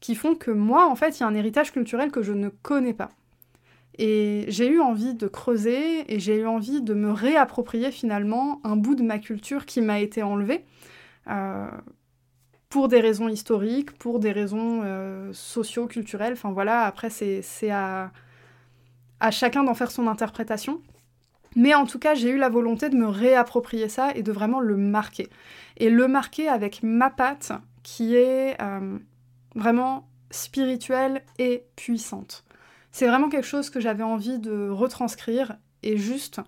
qui 0.00 0.14
font 0.14 0.34
que 0.34 0.50
moi, 0.50 0.86
en 0.86 0.96
fait, 0.96 1.18
il 1.18 1.20
y 1.20 1.22
a 1.24 1.26
un 1.26 1.34
héritage 1.34 1.72
culturel 1.72 2.10
que 2.10 2.22
je 2.22 2.32
ne 2.32 2.48
connais 2.48 2.94
pas. 2.94 3.10
Et 3.98 4.44
j'ai 4.48 4.68
eu 4.68 4.80
envie 4.80 5.14
de 5.14 5.26
creuser 5.26 6.12
et 6.12 6.20
j'ai 6.20 6.36
eu 6.36 6.46
envie 6.46 6.82
de 6.82 6.94
me 6.94 7.10
réapproprier 7.10 7.90
finalement 7.90 8.60
un 8.62 8.76
bout 8.76 8.94
de 8.94 9.02
ma 9.02 9.18
culture 9.18 9.66
qui 9.66 9.80
m'a 9.80 9.98
été 9.98 10.22
enlevé 10.22 10.64
pour 12.68 12.88
des 12.88 13.00
raisons 13.00 13.28
historiques, 13.28 13.92
pour 13.98 14.20
des 14.20 14.30
raisons 14.30 14.82
euh, 14.84 15.32
socio-culturelles. 15.32 16.34
Enfin 16.34 16.52
voilà, 16.52 16.82
après 16.82 17.10
c'est 17.10 17.70
à 17.70 18.10
chacun 19.30 19.64
d'en 19.64 19.74
faire 19.74 19.90
son 19.90 20.06
interprétation. 20.06 20.80
Mais 21.58 21.74
en 21.74 21.86
tout 21.86 21.98
cas, 21.98 22.14
j'ai 22.14 22.30
eu 22.30 22.36
la 22.36 22.48
volonté 22.48 22.88
de 22.88 22.94
me 22.94 23.08
réapproprier 23.08 23.88
ça 23.88 24.12
et 24.14 24.22
de 24.22 24.30
vraiment 24.30 24.60
le 24.60 24.76
marquer. 24.76 25.28
Et 25.76 25.90
le 25.90 26.06
marquer 26.06 26.48
avec 26.48 26.84
ma 26.84 27.10
patte 27.10 27.50
qui 27.82 28.14
est 28.14 28.56
euh, 28.62 28.96
vraiment 29.56 30.08
spirituelle 30.30 31.24
et 31.40 31.64
puissante. 31.74 32.44
C'est 32.92 33.08
vraiment 33.08 33.28
quelque 33.28 33.44
chose 33.44 33.70
que 33.70 33.80
j'avais 33.80 34.04
envie 34.04 34.38
de 34.38 34.68
retranscrire 34.68 35.56
et 35.82 35.96
juste 35.96 36.40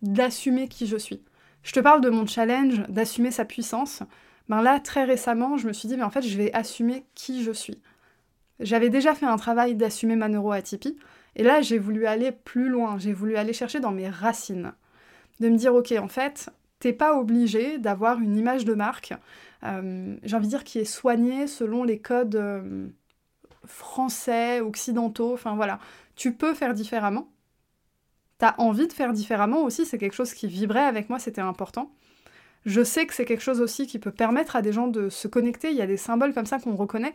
d'assumer 0.00 0.68
qui 0.68 0.86
je 0.86 0.96
suis. 0.96 1.22
Je 1.62 1.72
te 1.72 1.80
parle 1.80 2.00
de 2.00 2.08
mon 2.08 2.26
challenge, 2.26 2.80
d'assumer 2.88 3.32
sa 3.32 3.44
puissance, 3.44 4.02
ben 4.48 4.62
là, 4.62 4.80
très 4.80 5.04
récemment, 5.04 5.58
je 5.58 5.68
me 5.68 5.74
suis 5.74 5.86
dit, 5.86 5.98
mais 5.98 6.02
en 6.02 6.10
fait, 6.10 6.22
je 6.22 6.38
vais 6.38 6.50
assumer 6.54 7.04
qui 7.14 7.44
je 7.44 7.52
suis. 7.52 7.82
J'avais 8.58 8.88
déjà 8.88 9.14
fait 9.14 9.26
un 9.26 9.36
travail 9.36 9.74
d'assumer 9.74 10.16
ma 10.16 10.30
neuroatypie, 10.30 10.96
et 11.36 11.42
là, 11.42 11.60
j'ai 11.60 11.78
voulu 11.78 12.06
aller 12.06 12.32
plus 12.32 12.68
loin, 12.70 12.98
j'ai 12.98 13.12
voulu 13.12 13.36
aller 13.36 13.52
chercher 13.52 13.78
dans 13.78 13.92
mes 13.92 14.08
racines. 14.08 14.72
De 15.38 15.50
me 15.50 15.56
dire, 15.56 15.74
ok, 15.74 15.92
en 16.00 16.08
fait, 16.08 16.48
t'es 16.80 16.94
pas 16.94 17.14
obligé 17.14 17.76
d'avoir 17.78 18.20
une 18.20 18.38
image 18.38 18.64
de 18.64 18.72
marque, 18.72 19.12
euh, 19.62 20.16
j'ai 20.22 20.34
envie 20.34 20.46
de 20.46 20.50
dire, 20.50 20.64
qui 20.64 20.78
est 20.78 20.86
soignée 20.86 21.46
selon 21.46 21.84
les 21.84 21.98
codes 21.98 22.36
euh, 22.36 22.88
français, 23.66 24.60
occidentaux, 24.60 25.34
enfin 25.34 25.54
voilà. 25.54 25.78
Tu 26.14 26.32
peux 26.32 26.54
faire 26.54 26.72
différemment. 26.72 27.28
T'as 28.38 28.54
envie 28.56 28.86
de 28.86 28.92
faire 28.94 29.12
différemment 29.12 29.62
aussi, 29.62 29.84
c'est 29.84 29.98
quelque 29.98 30.14
chose 30.14 30.32
qui 30.32 30.46
vibrait 30.46 30.84
avec 30.84 31.10
moi, 31.10 31.18
c'était 31.18 31.42
important. 31.42 31.92
Je 32.64 32.82
sais 32.82 33.06
que 33.06 33.14
c'est 33.14 33.26
quelque 33.26 33.42
chose 33.42 33.60
aussi 33.60 33.86
qui 33.86 33.98
peut 33.98 34.10
permettre 34.10 34.56
à 34.56 34.62
des 34.62 34.72
gens 34.72 34.88
de 34.88 35.10
se 35.10 35.28
connecter. 35.28 35.70
Il 35.70 35.76
y 35.76 35.82
a 35.82 35.86
des 35.86 35.96
symboles 35.98 36.34
comme 36.34 36.46
ça 36.46 36.58
qu'on 36.58 36.74
reconnaît. 36.76 37.14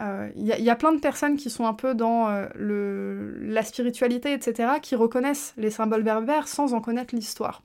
Euh, 0.00 0.28
il 0.34 0.44
y, 0.44 0.70
a 0.70 0.76
plein 0.76 0.92
de 0.92 0.98
personnes 0.98 1.36
qui 1.36 1.50
sont 1.50 1.66
un 1.66 1.72
peu 1.72 1.94
dans 1.94 2.28
euh, 2.28 2.46
le, 2.56 3.38
la 3.40 3.62
spiritualité, 3.62 4.32
etc., 4.32 4.72
qui 4.82 4.96
reconnaissent 4.96 5.54
les 5.56 5.70
symboles 5.70 6.02
berbères 6.02 6.48
sans 6.48 6.74
en 6.74 6.80
connaître 6.80 7.14
l'histoire. 7.14 7.62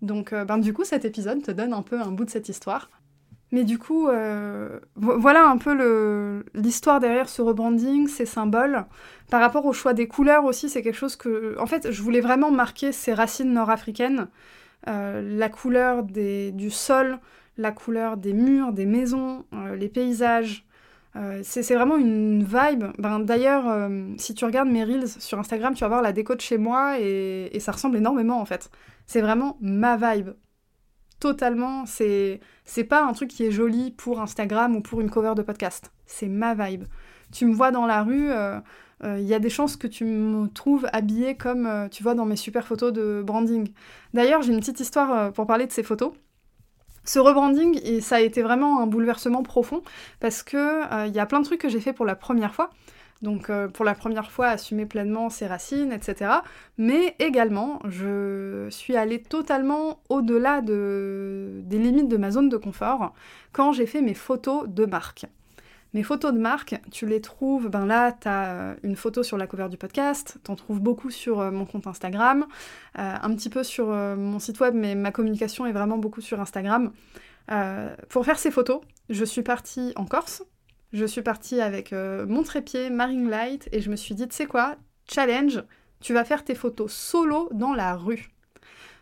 Donc, 0.00 0.32
euh, 0.32 0.44
ben, 0.44 0.58
du 0.58 0.72
coup, 0.72 0.84
cet 0.84 1.04
épisode 1.04 1.42
te 1.42 1.50
donne 1.50 1.72
un 1.72 1.82
peu 1.82 2.00
un 2.00 2.12
bout 2.12 2.24
de 2.24 2.30
cette 2.30 2.48
histoire. 2.48 2.90
Mais 3.52 3.62
du 3.62 3.78
coup, 3.78 4.08
voilà 4.96 5.48
un 5.48 5.56
peu 5.56 6.42
l'histoire 6.52 6.98
derrière 6.98 7.28
ce 7.28 7.42
rebranding, 7.42 8.08
ces 8.08 8.26
symboles. 8.26 8.84
Par 9.30 9.40
rapport 9.40 9.64
au 9.66 9.72
choix 9.72 9.92
des 9.94 10.08
couleurs 10.08 10.44
aussi, 10.44 10.68
c'est 10.68 10.82
quelque 10.82 10.96
chose 10.96 11.14
que... 11.14 11.56
En 11.60 11.66
fait, 11.66 11.92
je 11.92 12.02
voulais 12.02 12.20
vraiment 12.20 12.50
marquer 12.50 12.90
ces 12.90 13.14
racines 13.14 13.52
nord-africaines. 13.52 14.26
Euh, 14.88 15.20
la 15.36 15.48
couleur 15.48 16.04
du 16.04 16.70
sol, 16.70 17.18
la 17.56 17.72
couleur 17.72 18.16
des 18.16 18.32
murs, 18.32 18.72
des 18.72 18.86
maisons, 18.86 19.44
euh, 19.52 19.74
les 19.74 19.88
paysages. 19.88 20.64
Euh, 21.16 21.40
c'est 21.42 21.74
vraiment 21.74 21.96
une 21.96 22.44
vibe. 22.44 22.84
Ben, 22.98 23.20
D'ailleurs, 23.20 23.90
si 24.18 24.34
tu 24.34 24.44
regardes 24.44 24.68
mes 24.68 24.84
reels 24.84 25.08
sur 25.08 25.38
Instagram, 25.38 25.74
tu 25.74 25.80
vas 25.80 25.88
voir 25.88 26.02
la 26.02 26.12
déco 26.12 26.34
de 26.34 26.40
chez 26.40 26.58
moi 26.58 26.98
et, 27.00 27.58
ça 27.60 27.72
ressemble 27.72 27.96
énormément 27.96 28.40
en 28.40 28.44
fait. 28.44 28.70
C'est 29.06 29.20
vraiment 29.20 29.56
ma 29.60 29.96
vibe. 29.96 30.30
Totalement, 31.18 31.86
c'est 31.86 32.40
pas 32.88 33.02
un 33.04 33.12
truc 33.12 33.30
qui 33.30 33.44
est 33.44 33.50
joli 33.50 33.90
pour 33.90 34.20
Instagram 34.20 34.76
ou 34.76 34.82
pour 34.82 35.00
une 35.00 35.10
cover 35.10 35.34
de 35.34 35.42
podcast. 35.42 35.92
C'est 36.04 36.28
ma 36.28 36.54
vibe. 36.54 36.84
Tu 37.32 37.46
me 37.46 37.54
vois 37.54 37.70
dans 37.70 37.86
la 37.86 38.02
rue, 38.02 38.30
il 39.02 39.08
euh, 39.08 39.20
y 39.20 39.34
a 39.34 39.38
des 39.38 39.50
chances 39.50 39.76
que 39.76 39.86
tu 39.86 40.04
me 40.04 40.48
trouves 40.48 40.86
habillée 40.92 41.36
comme 41.36 41.66
euh, 41.66 41.88
tu 41.88 42.02
vois 42.02 42.14
dans 42.14 42.24
mes 42.24 42.36
super 42.36 42.66
photos 42.66 42.92
de 42.92 43.22
branding. 43.24 43.68
D'ailleurs, 44.14 44.40
j'ai 44.40 44.52
une 44.52 44.60
petite 44.60 44.80
histoire 44.80 45.12
euh, 45.12 45.30
pour 45.30 45.46
parler 45.46 45.66
de 45.66 45.72
ces 45.72 45.82
photos. 45.82 46.12
Ce 47.06 47.18
rebranding, 47.18 48.00
ça 48.00 48.16
a 48.16 48.20
été 48.20 48.42
vraiment 48.42 48.80
un 48.80 48.86
bouleversement 48.86 49.42
profond 49.42 49.82
parce 50.20 50.42
que 50.42 51.06
il 51.06 51.14
y 51.14 51.18
a 51.18 51.26
plein 51.26 51.40
de 51.40 51.44
trucs 51.44 51.60
que 51.60 51.68
j'ai 51.68 51.80
fait 51.80 51.92
pour 51.92 52.04
la 52.04 52.16
première 52.16 52.54
fois. 52.54 52.70
Donc 53.22 53.50
pour 53.72 53.84
la 53.84 53.94
première 53.94 54.30
fois, 54.30 54.48
assumer 54.48 54.84
pleinement 54.84 55.30
ses 55.30 55.46
racines, 55.46 55.92
etc. 55.92 56.30
Mais 56.76 57.14
également, 57.18 57.80
je 57.88 58.66
suis 58.70 58.96
allée 58.96 59.22
totalement 59.22 60.00
au-delà 60.10 60.60
de, 60.60 61.62
des 61.64 61.78
limites 61.78 62.08
de 62.08 62.16
ma 62.18 62.30
zone 62.30 62.48
de 62.48 62.56
confort 62.58 63.14
quand 63.52 63.72
j'ai 63.72 63.86
fait 63.86 64.02
mes 64.02 64.14
photos 64.14 64.68
de 64.68 64.84
marque. 64.84 65.26
Mes 65.94 66.02
photos 66.02 66.32
de 66.32 66.38
marque, 66.38 66.74
tu 66.90 67.06
les 67.06 67.20
trouves, 67.20 67.68
ben 67.68 67.86
là, 67.86 68.12
tu 68.12 68.28
as 68.28 68.54
euh, 68.54 68.74
une 68.82 68.96
photo 68.96 69.22
sur 69.22 69.38
la 69.38 69.46
cover 69.46 69.68
du 69.68 69.76
podcast, 69.76 70.38
tu 70.44 70.50
en 70.50 70.56
trouves 70.56 70.80
beaucoup 70.80 71.10
sur 71.10 71.40
euh, 71.40 71.50
mon 71.50 71.64
compte 71.64 71.86
Instagram, 71.86 72.46
euh, 72.98 73.14
un 73.22 73.34
petit 73.34 73.48
peu 73.48 73.62
sur 73.62 73.86
mon 73.86 74.38
site 74.38 74.60
web, 74.60 74.74
mais 74.74 74.94
ma 74.94 75.12
communication 75.12 75.64
est 75.66 75.72
vraiment 75.72 75.98
beaucoup 75.98 76.20
sur 76.20 76.40
Instagram. 76.40 76.92
pour 78.08 78.24
faire 78.24 78.38
ces 78.38 78.50
photos, 78.50 78.80
je 79.08 79.24
suis 79.24 79.42
partie 79.42 79.92
en 79.96 80.04
Corse, 80.04 80.42
je 80.92 81.04
suis 81.06 81.22
partie 81.22 81.60
avec 81.60 81.92
mon 81.92 82.42
trépied, 82.42 82.90
Marine 82.90 83.30
Light, 83.30 83.68
et 83.72 83.80
je 83.80 83.90
me 83.90 83.96
suis 83.96 84.14
dit, 84.14 84.26
tu 84.28 84.34
sais 84.34 84.46
quoi, 84.46 84.76
challenge, 85.08 85.62
tu 86.00 86.12
vas 86.12 86.24
faire 86.24 86.44
tes 86.44 86.54
photos 86.54 86.92
solo 86.92 87.48
dans 87.52 87.72
la 87.72 87.94
rue. 87.94 88.28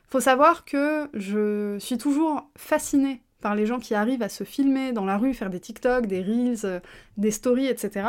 Faut 0.09 0.21
savoir 0.21 0.65
que 0.65 1.09
je 1.15 1.77
suis 1.81 1.99
toujours 1.99 2.49
fascinée 2.57 3.24
par 3.45 3.55
les 3.55 3.67
gens 3.67 3.79
qui 3.79 3.95
arrivent 3.95 4.23
à 4.23 4.29
se 4.29 4.43
filmer 4.43 4.91
dans 4.93 5.05
la 5.05 5.17
rue, 5.17 5.35
faire 5.35 5.51
des 5.51 5.61
TikTok, 5.61 6.07
des 6.07 6.21
Reels, 6.21 6.65
euh, 6.65 6.81
des 7.17 7.31
stories, 7.31 7.69
etc. 7.69 8.09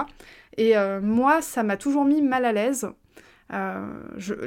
Et 0.58 0.76
euh, 0.76 1.00
moi, 1.02 1.42
ça 1.44 1.62
m'a 1.62 1.78
toujours 1.78 2.06
mis 2.06 2.24
mal 2.24 2.46
à 2.46 2.54
l'aise. 2.54 2.88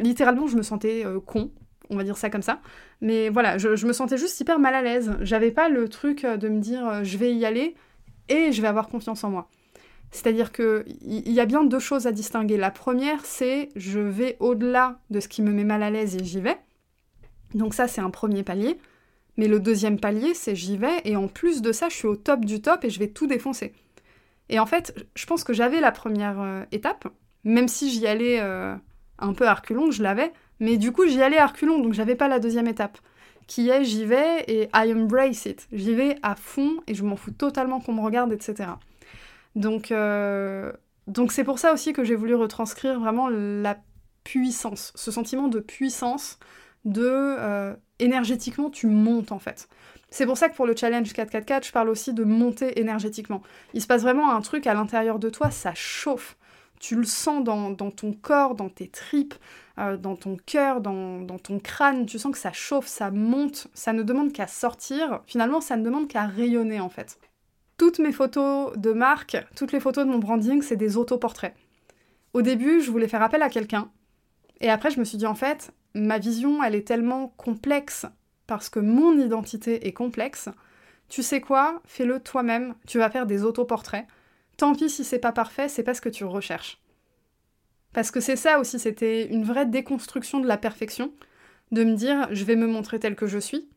littéralement, 0.00 0.48
je 0.48 0.56
me 0.56 0.62
sentais 0.62 1.04
con, 1.26 1.52
on 1.90 1.96
va 1.96 2.02
dire 2.02 2.16
ça 2.16 2.30
comme 2.30 2.42
ça. 2.42 2.60
Mais 3.00 3.28
voilà, 3.28 3.58
je, 3.58 3.76
je, 3.76 3.86
me 3.86 3.92
sentais 3.92 4.18
juste 4.18 4.40
hyper 4.40 4.58
mal 4.58 4.74
à 4.74 4.82
l'aise. 4.82 5.14
J'avais 5.20 5.52
pas 5.52 5.68
le 5.68 5.88
truc 5.88 6.26
de 6.26 6.48
me 6.48 6.58
dire 6.58 7.04
je 7.04 7.16
vais 7.18 7.32
y 7.32 7.44
aller 7.44 7.76
et 8.28 8.50
je 8.50 8.60
vais 8.60 8.68
avoir 8.68 8.88
confiance 8.88 9.22
en 9.22 9.30
moi. 9.30 9.48
C'est-à-dire 10.10 10.52
qu'il 10.52 10.84
y 11.04 11.40
a 11.40 11.46
bien 11.46 11.64
deux 11.64 11.78
choses 11.78 12.06
à 12.06 12.12
distinguer. 12.12 12.56
La 12.56 12.70
première, 12.70 13.24
c'est 13.24 13.68
je 13.76 14.00
vais 14.00 14.36
au-delà 14.40 15.00
de 15.10 15.20
ce 15.20 15.28
qui 15.28 15.42
me 15.42 15.52
met 15.52 15.64
mal 15.64 15.82
à 15.82 15.90
l'aise 15.90 16.16
et 16.16 16.24
j'y 16.24 16.40
vais. 16.40 16.58
Donc 17.54 17.74
ça, 17.74 17.88
c'est 17.88 18.00
un 18.00 18.10
premier 18.10 18.42
palier. 18.42 18.78
Mais 19.38 19.48
le 19.48 19.60
deuxième 19.60 19.98
palier, 19.98 20.34
c'est 20.34 20.54
j'y 20.54 20.76
vais 20.76 21.00
et 21.04 21.16
en 21.16 21.28
plus 21.28 21.62
de 21.62 21.72
ça, 21.72 21.88
je 21.88 21.94
suis 21.94 22.08
au 22.08 22.16
top 22.16 22.44
du 22.44 22.60
top 22.60 22.84
et 22.84 22.90
je 22.90 22.98
vais 22.98 23.08
tout 23.08 23.26
défoncer. 23.26 23.72
Et 24.50 24.58
en 24.58 24.66
fait, 24.66 24.94
je 25.14 25.26
pense 25.26 25.44
que 25.44 25.52
j'avais 25.52 25.80
la 25.80 25.92
première 25.92 26.40
euh, 26.40 26.64
étape, 26.72 27.08
même 27.44 27.68
si 27.68 27.90
j'y 27.90 28.06
allais 28.06 28.40
euh, 28.40 28.74
un 29.18 29.32
peu 29.32 29.48
à 29.48 29.60
je 29.90 30.02
l'avais, 30.02 30.32
mais 30.60 30.76
du 30.76 30.90
coup, 30.90 31.06
j'y 31.06 31.22
allais 31.22 31.38
à 31.38 31.46
reculons, 31.46 31.78
donc 31.78 31.92
j'avais 31.92 32.16
pas 32.16 32.28
la 32.28 32.40
deuxième 32.40 32.66
étape, 32.66 32.98
qui 33.46 33.68
est 33.70 33.84
j'y 33.84 34.04
vais 34.04 34.44
et 34.48 34.68
I 34.74 34.92
embrace 34.92 35.46
it. 35.46 35.68
J'y 35.72 35.94
vais 35.94 36.16
à 36.22 36.34
fond 36.34 36.78
et 36.86 36.94
je 36.94 37.04
m'en 37.04 37.16
fous 37.16 37.30
totalement 37.30 37.80
qu'on 37.80 37.92
me 37.92 38.00
regarde, 38.00 38.32
etc. 38.32 38.70
Donc, 39.54 39.92
euh, 39.92 40.72
donc 41.06 41.30
c'est 41.30 41.44
pour 41.44 41.58
ça 41.58 41.72
aussi 41.72 41.92
que 41.92 42.02
j'ai 42.02 42.16
voulu 42.16 42.34
retranscrire 42.34 42.98
vraiment 42.98 43.28
la 43.28 43.78
puissance, 44.24 44.92
ce 44.94 45.10
sentiment 45.10 45.48
de 45.48 45.60
puissance, 45.60 46.38
de 46.84 47.04
euh, 47.06 47.74
énergétiquement 47.98 48.70
tu 48.70 48.86
montes 48.86 49.32
en 49.32 49.38
fait. 49.38 49.68
C'est 50.10 50.24
pour 50.24 50.38
ça 50.38 50.48
que 50.48 50.56
pour 50.56 50.66
le 50.66 50.74
challenge 50.74 51.12
444, 51.12 51.66
je 51.66 51.72
parle 51.72 51.90
aussi 51.90 52.14
de 52.14 52.24
monter 52.24 52.80
énergétiquement. 52.80 53.42
Il 53.74 53.82
se 53.82 53.86
passe 53.86 54.02
vraiment 54.02 54.32
un 54.32 54.40
truc 54.40 54.66
à 54.66 54.74
l'intérieur 54.74 55.18
de 55.18 55.28
toi, 55.28 55.50
ça 55.50 55.72
chauffe. 55.74 56.36
Tu 56.80 56.94
le 56.94 57.04
sens 57.04 57.42
dans, 57.42 57.74
ton 57.74 58.12
corps, 58.12 58.54
dans 58.54 58.68
tes 58.68 58.88
tripes, 58.88 59.34
euh, 59.78 59.96
dans 59.96 60.14
ton 60.14 60.36
cœur, 60.46 60.80
dans, 60.80 61.20
dans, 61.20 61.38
ton 61.38 61.58
crâne. 61.58 62.06
Tu 62.06 62.20
sens 62.20 62.32
que 62.32 62.38
ça 62.38 62.52
chauffe, 62.52 62.86
ça 62.86 63.10
monte. 63.10 63.66
Ça 63.74 63.92
ne 63.92 64.04
demande 64.04 64.32
qu'à 64.32 64.46
sortir. 64.46 65.20
Finalement, 65.26 65.60
ça 65.60 65.76
ne 65.76 65.84
demande 65.84 66.06
qu'à 66.06 66.26
rayonner 66.26 66.78
en 66.80 66.88
fait. 66.88 67.18
Toutes 67.78 67.98
mes 67.98 68.12
photos 68.12 68.76
de 68.76 68.92
marque, 68.92 69.36
toutes 69.56 69.72
les 69.72 69.80
photos 69.80 70.06
de 70.06 70.10
mon 70.10 70.18
branding, 70.18 70.62
c'est 70.62 70.76
des 70.76 70.96
autoportraits. 70.96 71.54
Au 72.32 72.42
début, 72.42 72.80
je 72.80 72.90
voulais 72.90 73.08
faire 73.08 73.22
appel 73.22 73.42
à 73.42 73.48
quelqu'un. 73.48 73.90
Et 74.60 74.70
après, 74.70 74.90
je 74.90 74.98
me 74.98 75.04
suis 75.04 75.18
dit, 75.18 75.26
en 75.26 75.34
fait, 75.34 75.72
ma 75.98 76.18
vision, 76.18 76.62
elle 76.62 76.74
est 76.74 76.86
tellement 76.86 77.28
complexe 77.36 78.06
parce 78.46 78.68
que 78.68 78.80
mon 78.80 79.18
identité 79.18 79.86
est 79.86 79.92
complexe. 79.92 80.48
Tu 81.08 81.22
sais 81.22 81.40
quoi? 81.40 81.80
Fais-le 81.84 82.20
toi-même. 82.20 82.74
Tu 82.86 82.98
vas 82.98 83.10
faire 83.10 83.26
des 83.26 83.44
autoportraits. 83.44 84.06
Tant 84.56 84.74
pis 84.74 84.90
si 84.90 85.04
c'est 85.04 85.18
pas 85.18 85.32
parfait, 85.32 85.68
c'est 85.68 85.82
pas 85.82 85.94
ce 85.94 86.00
que 86.00 86.08
tu 86.08 86.24
recherches. 86.24 86.80
Parce 87.92 88.10
que 88.10 88.20
c'est 88.20 88.36
ça 88.36 88.58
aussi, 88.58 88.78
c'était 88.78 89.26
une 89.26 89.44
vraie 89.44 89.66
déconstruction 89.66 90.40
de 90.40 90.46
la 90.46 90.56
perfection, 90.56 91.12
de 91.72 91.84
me 91.84 91.94
dire 91.94 92.28
je 92.32 92.44
vais 92.44 92.56
me 92.56 92.66
montrer 92.66 92.98
tel 92.98 93.16
que 93.16 93.26
je 93.26 93.38
suis. 93.38 93.68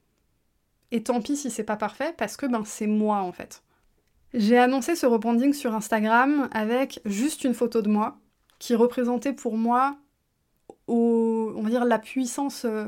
Et 0.92 1.04
tant 1.04 1.22
pis 1.22 1.38
si 1.38 1.50
c'est 1.50 1.64
pas 1.64 1.78
parfait, 1.78 2.14
parce 2.18 2.36
que 2.36 2.46
ben 2.46 2.64
c'est 2.66 2.88
moi 2.88 3.18
en 3.18 3.32
fait. 3.32 3.64
J'ai 4.34 4.58
annoncé 4.58 4.96
ce 4.96 5.06
rebranding 5.06 5.54
sur 5.54 5.76
Instagram 5.76 6.50
avec 6.52 7.02
juste 7.06 7.44
une 7.44 7.54
photo 7.54 7.82
de 7.82 7.90
moi 7.90 8.18
qui 8.60 8.76
représentait 8.76 9.34
pour 9.34 9.58
moi, 9.58 9.98
on 10.96 11.62
va 11.62 11.70
dire, 11.70 11.86
la 11.86 12.00
puissance 12.00 12.66
euh, 12.66 12.86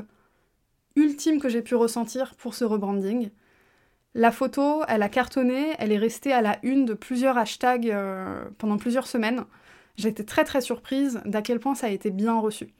ultime 0.96 1.40
que 1.40 1.48
j'ai 1.48 1.62
pu 1.62 1.74
ressentir 1.74 2.34
pour 2.36 2.54
ce 2.54 2.64
rebranding. 2.64 3.30
La 4.14 4.30
photo, 4.30 4.82
elle 4.86 5.02
a 5.02 5.08
cartonné, 5.08 5.72
elle 5.78 5.90
est 5.90 5.98
restée 5.98 6.32
à 6.32 6.40
la 6.40 6.58
une 6.62 6.84
de 6.84 6.94
plusieurs 6.94 7.36
hashtags 7.36 7.90
euh, 7.90 8.44
pendant 8.58 8.76
plusieurs 8.76 9.06
semaines. 9.06 9.44
J'étais 9.96 10.24
très 10.24 10.44
très 10.44 10.60
surprise 10.60 11.20
d'à 11.24 11.42
quel 11.42 11.60
point 11.60 11.74
ça 11.74 11.88
a 11.88 11.90
été 11.90 12.10
bien 12.10 12.38
reçu. 12.38 12.72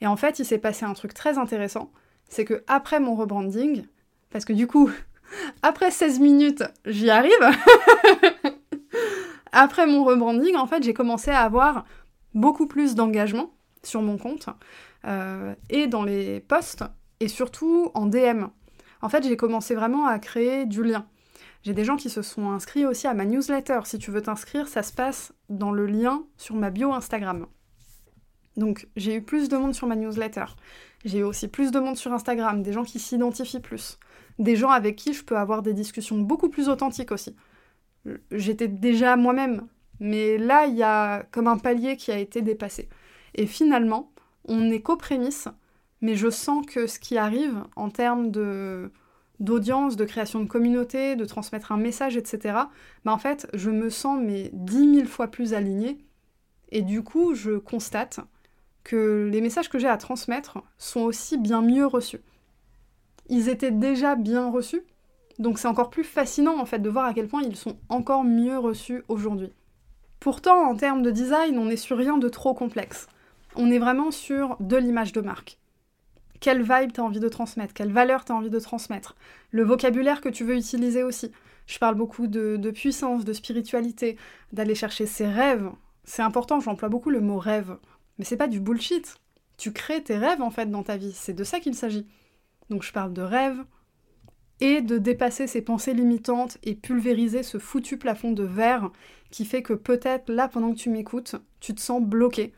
Et 0.00 0.06
en 0.06 0.16
fait, 0.16 0.38
il 0.38 0.44
s'est 0.44 0.58
passé 0.58 0.84
un 0.84 0.94
truc 0.94 1.12
très 1.12 1.38
intéressant, 1.38 1.90
c'est 2.28 2.44
que 2.44 2.64
après 2.66 3.00
mon 3.00 3.14
rebranding, 3.14 3.84
parce 4.30 4.44
que 4.44 4.52
du 4.52 4.66
coup, 4.66 4.90
après 5.62 5.90
16 5.90 6.20
minutes, 6.20 6.64
j'y 6.86 7.10
arrive. 7.10 7.32
Après 9.52 9.86
mon 9.86 10.04
rebranding, 10.04 10.56
en 10.56 10.66
fait, 10.66 10.82
j'ai 10.82 10.94
commencé 10.94 11.30
à 11.30 11.40
avoir 11.40 11.86
beaucoup 12.34 12.66
plus 12.66 12.94
d'engagement 12.94 13.50
sur 13.88 14.02
mon 14.02 14.18
compte 14.18 14.48
euh, 15.04 15.54
et 15.70 15.86
dans 15.86 16.04
les 16.04 16.40
posts 16.40 16.84
et 17.20 17.28
surtout 17.28 17.90
en 17.94 18.06
DM. 18.06 18.44
En 19.02 19.08
fait, 19.08 19.24
j'ai 19.24 19.36
commencé 19.36 19.74
vraiment 19.74 20.06
à 20.06 20.18
créer 20.18 20.66
du 20.66 20.82
lien. 20.82 21.06
J'ai 21.62 21.74
des 21.74 21.84
gens 21.84 21.96
qui 21.96 22.10
se 22.10 22.22
sont 22.22 22.50
inscrits 22.50 22.86
aussi 22.86 23.06
à 23.06 23.14
ma 23.14 23.24
newsletter. 23.24 23.80
Si 23.84 23.98
tu 23.98 24.10
veux 24.10 24.22
t'inscrire, 24.22 24.68
ça 24.68 24.82
se 24.82 24.92
passe 24.92 25.32
dans 25.48 25.72
le 25.72 25.86
lien 25.86 26.22
sur 26.36 26.54
ma 26.54 26.70
bio 26.70 26.92
Instagram. 26.92 27.46
Donc 28.56 28.88
j'ai 28.96 29.16
eu 29.16 29.22
plus 29.22 29.48
de 29.48 29.56
monde 29.56 29.74
sur 29.74 29.86
ma 29.86 29.96
newsletter. 29.96 30.44
J'ai 31.04 31.18
eu 31.18 31.22
aussi 31.24 31.48
plus 31.48 31.70
de 31.70 31.78
monde 31.78 31.96
sur 31.96 32.12
Instagram, 32.12 32.62
des 32.62 32.72
gens 32.72 32.84
qui 32.84 32.98
s'identifient 32.98 33.60
plus 33.60 33.98
des 34.38 34.56
gens 34.56 34.70
avec 34.70 34.96
qui 34.96 35.12
je 35.12 35.24
peux 35.24 35.36
avoir 35.36 35.62
des 35.62 35.74
discussions 35.74 36.18
beaucoup 36.18 36.48
plus 36.48 36.68
authentiques 36.68 37.12
aussi. 37.12 37.34
J'étais 38.30 38.68
déjà 38.68 39.16
moi-même, 39.16 39.66
mais 40.00 40.38
là, 40.38 40.66
il 40.66 40.76
y 40.76 40.82
a 40.82 41.24
comme 41.30 41.48
un 41.48 41.58
palier 41.58 41.96
qui 41.96 42.12
a 42.12 42.18
été 42.18 42.42
dépassé. 42.42 42.88
Et 43.38 43.46
finalement, 43.46 44.12
on 44.46 44.70
est 44.70 44.82
qu'aux 44.82 44.98
prémices, 44.98 45.48
mais 46.02 46.14
je 46.14 46.28
sens 46.28 46.66
que 46.66 46.86
ce 46.86 46.98
qui 46.98 47.16
arrive 47.16 47.64
en 47.76 47.88
termes 47.88 48.30
de 48.30 48.92
d'audience, 49.40 49.96
de 49.96 50.04
création 50.04 50.40
de 50.40 50.48
communauté, 50.48 51.14
de 51.14 51.24
transmettre 51.24 51.70
un 51.70 51.76
message, 51.76 52.16
etc., 52.16 52.58
bah 53.04 53.12
en 53.12 53.18
fait, 53.18 53.48
je 53.54 53.70
me 53.70 53.88
sens 53.88 54.18
mais 54.20 54.50
dix 54.52 54.86
mille 54.86 55.06
fois 55.06 55.28
plus 55.28 55.54
alignée. 55.54 55.98
Et 56.70 56.82
du 56.82 57.02
coup, 57.02 57.34
je 57.34 57.52
constate 57.52 58.20
que 58.82 59.28
les 59.32 59.40
messages 59.40 59.68
que 59.70 59.78
j'ai 59.78 59.88
à 59.88 59.96
transmettre 59.96 60.58
sont 60.76 61.02
aussi 61.02 61.38
bien 61.38 61.62
mieux 61.62 61.86
reçus 61.86 62.20
ils 63.28 63.48
étaient 63.48 63.70
déjà 63.70 64.14
bien 64.14 64.50
reçus. 64.50 64.82
Donc 65.38 65.58
c'est 65.58 65.68
encore 65.68 65.90
plus 65.90 66.04
fascinant 66.04 66.58
en 66.58 66.66
fait 66.66 66.80
de 66.80 66.90
voir 66.90 67.04
à 67.04 67.14
quel 67.14 67.28
point 67.28 67.42
ils 67.42 67.56
sont 67.56 67.76
encore 67.88 68.24
mieux 68.24 68.58
reçus 68.58 69.04
aujourd'hui. 69.08 69.52
Pourtant, 70.20 70.68
en 70.68 70.74
termes 70.74 71.02
de 71.02 71.12
design, 71.12 71.58
on 71.58 71.66
n'est 71.66 71.76
sur 71.76 71.96
rien 71.96 72.18
de 72.18 72.28
trop 72.28 72.54
complexe. 72.54 73.06
On 73.60 73.72
est 73.72 73.80
vraiment 73.80 74.12
sur 74.12 74.56
de 74.60 74.76
l'image 74.76 75.12
de 75.12 75.20
marque. 75.20 75.58
Quelle 76.38 76.62
vibe 76.62 76.92
t'as 76.92 77.02
envie 77.02 77.18
de 77.18 77.28
transmettre 77.28 77.74
Quelle 77.74 77.92
valeur 77.92 78.24
t'as 78.24 78.34
envie 78.34 78.50
de 78.50 78.60
transmettre 78.60 79.16
Le 79.50 79.64
vocabulaire 79.64 80.20
que 80.20 80.28
tu 80.28 80.44
veux 80.44 80.56
utiliser 80.56 81.02
aussi. 81.02 81.32
Je 81.66 81.76
parle 81.80 81.96
beaucoup 81.96 82.28
de, 82.28 82.56
de 82.56 82.70
puissance, 82.70 83.24
de 83.24 83.32
spiritualité, 83.32 84.16
d'aller 84.52 84.76
chercher 84.76 85.06
ses 85.06 85.26
rêves. 85.26 85.68
C'est 86.04 86.22
important, 86.22 86.60
j'emploie 86.60 86.88
beaucoup 86.88 87.10
le 87.10 87.20
mot 87.20 87.38
rêve. 87.38 87.76
Mais 88.18 88.24
c'est 88.24 88.36
pas 88.36 88.46
du 88.46 88.60
bullshit. 88.60 89.16
Tu 89.56 89.72
crées 89.72 90.04
tes 90.04 90.16
rêves 90.16 90.40
en 90.40 90.50
fait 90.50 90.70
dans 90.70 90.84
ta 90.84 90.96
vie, 90.96 91.12
c'est 91.12 91.34
de 91.34 91.42
ça 91.42 91.58
qu'il 91.58 91.74
s'agit. 91.74 92.06
Donc 92.70 92.84
je 92.84 92.92
parle 92.92 93.12
de 93.12 93.22
rêve 93.22 93.64
et 94.60 94.82
de 94.82 94.98
dépasser 94.98 95.48
ces 95.48 95.62
pensées 95.62 95.94
limitantes 95.94 96.58
et 96.62 96.76
pulvériser 96.76 97.42
ce 97.42 97.58
foutu 97.58 97.98
plafond 97.98 98.30
de 98.30 98.44
verre 98.44 98.92
qui 99.32 99.44
fait 99.44 99.62
que 99.62 99.72
peut-être 99.72 100.30
là 100.30 100.46
pendant 100.46 100.72
que 100.72 100.78
tu 100.78 100.90
m'écoutes, 100.90 101.34
tu 101.58 101.74
te 101.74 101.80
sens 101.80 102.00
bloqué, 102.00 102.52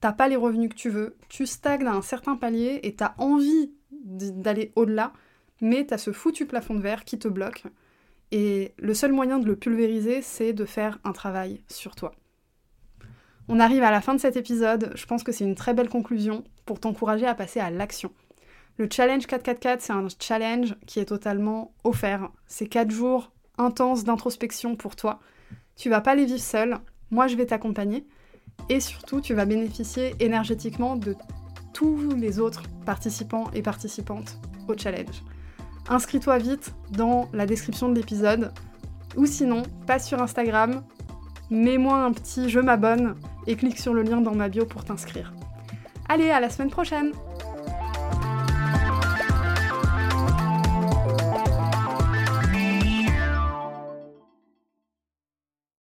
t'as 0.00 0.12
pas 0.12 0.28
les 0.28 0.36
revenus 0.36 0.70
que 0.70 0.74
tu 0.74 0.90
veux, 0.90 1.16
tu 1.28 1.46
stagnes 1.46 1.86
à 1.86 1.92
un 1.92 2.02
certain 2.02 2.36
palier 2.36 2.80
et 2.82 2.94
t'as 2.94 3.14
envie 3.18 3.72
d'aller 3.90 4.72
au-delà, 4.76 5.12
mais 5.60 5.84
t'as 5.84 5.98
ce 5.98 6.12
foutu 6.12 6.46
plafond 6.46 6.74
de 6.74 6.80
verre 6.80 7.04
qui 7.04 7.18
te 7.18 7.28
bloque. 7.28 7.64
Et 8.32 8.74
le 8.78 8.94
seul 8.94 9.12
moyen 9.12 9.38
de 9.38 9.46
le 9.46 9.56
pulvériser, 9.56 10.20
c'est 10.22 10.52
de 10.52 10.64
faire 10.64 10.98
un 11.04 11.12
travail 11.12 11.62
sur 11.68 11.94
toi. 11.94 12.14
On 13.48 13.60
arrive 13.60 13.84
à 13.84 13.92
la 13.92 14.00
fin 14.00 14.14
de 14.14 14.20
cet 14.20 14.36
épisode, 14.36 14.92
je 14.96 15.06
pense 15.06 15.22
que 15.22 15.30
c'est 15.30 15.44
une 15.44 15.54
très 15.54 15.72
belle 15.72 15.88
conclusion 15.88 16.42
pour 16.64 16.80
t'encourager 16.80 17.26
à 17.26 17.34
passer 17.34 17.60
à 17.60 17.70
l'action. 17.70 18.12
Le 18.78 18.88
challenge 18.90 19.26
444, 19.26 19.80
c'est 19.80 19.92
un 19.92 20.06
challenge 20.20 20.74
qui 20.86 21.00
est 21.00 21.06
totalement 21.06 21.72
offert. 21.84 22.28
C'est 22.46 22.66
4 22.66 22.90
jours 22.90 23.32
intenses 23.56 24.04
d'introspection 24.04 24.76
pour 24.76 24.96
toi. 24.96 25.20
Tu 25.76 25.88
vas 25.88 26.00
pas 26.00 26.14
les 26.14 26.26
vivre 26.26 26.40
seul, 26.40 26.76
moi 27.10 27.26
je 27.28 27.36
vais 27.36 27.46
t'accompagner. 27.46 28.06
Et 28.68 28.80
surtout, 28.80 29.20
tu 29.20 29.34
vas 29.34 29.44
bénéficier 29.44 30.14
énergétiquement 30.20 30.96
de 30.96 31.14
tous 31.72 32.10
les 32.16 32.38
autres 32.38 32.62
participants 32.84 33.50
et 33.54 33.62
participantes 33.62 34.38
au 34.68 34.76
challenge. 34.76 35.22
Inscris-toi 35.88 36.38
vite 36.38 36.74
dans 36.90 37.28
la 37.32 37.46
description 37.46 37.88
de 37.88 37.94
l'épisode. 37.94 38.52
Ou 39.16 39.26
sinon, 39.26 39.62
passe 39.86 40.08
sur 40.08 40.20
Instagram, 40.20 40.82
mets-moi 41.50 41.96
un 41.96 42.12
petit 42.12 42.48
je 42.48 42.60
m'abonne 42.60 43.14
et 43.46 43.56
clique 43.56 43.78
sur 43.78 43.94
le 43.94 44.02
lien 44.02 44.20
dans 44.20 44.34
ma 44.34 44.48
bio 44.48 44.64
pour 44.64 44.84
t'inscrire. 44.84 45.32
Allez, 46.08 46.30
à 46.30 46.40
la 46.40 46.50
semaine 46.50 46.70
prochaine 46.70 47.12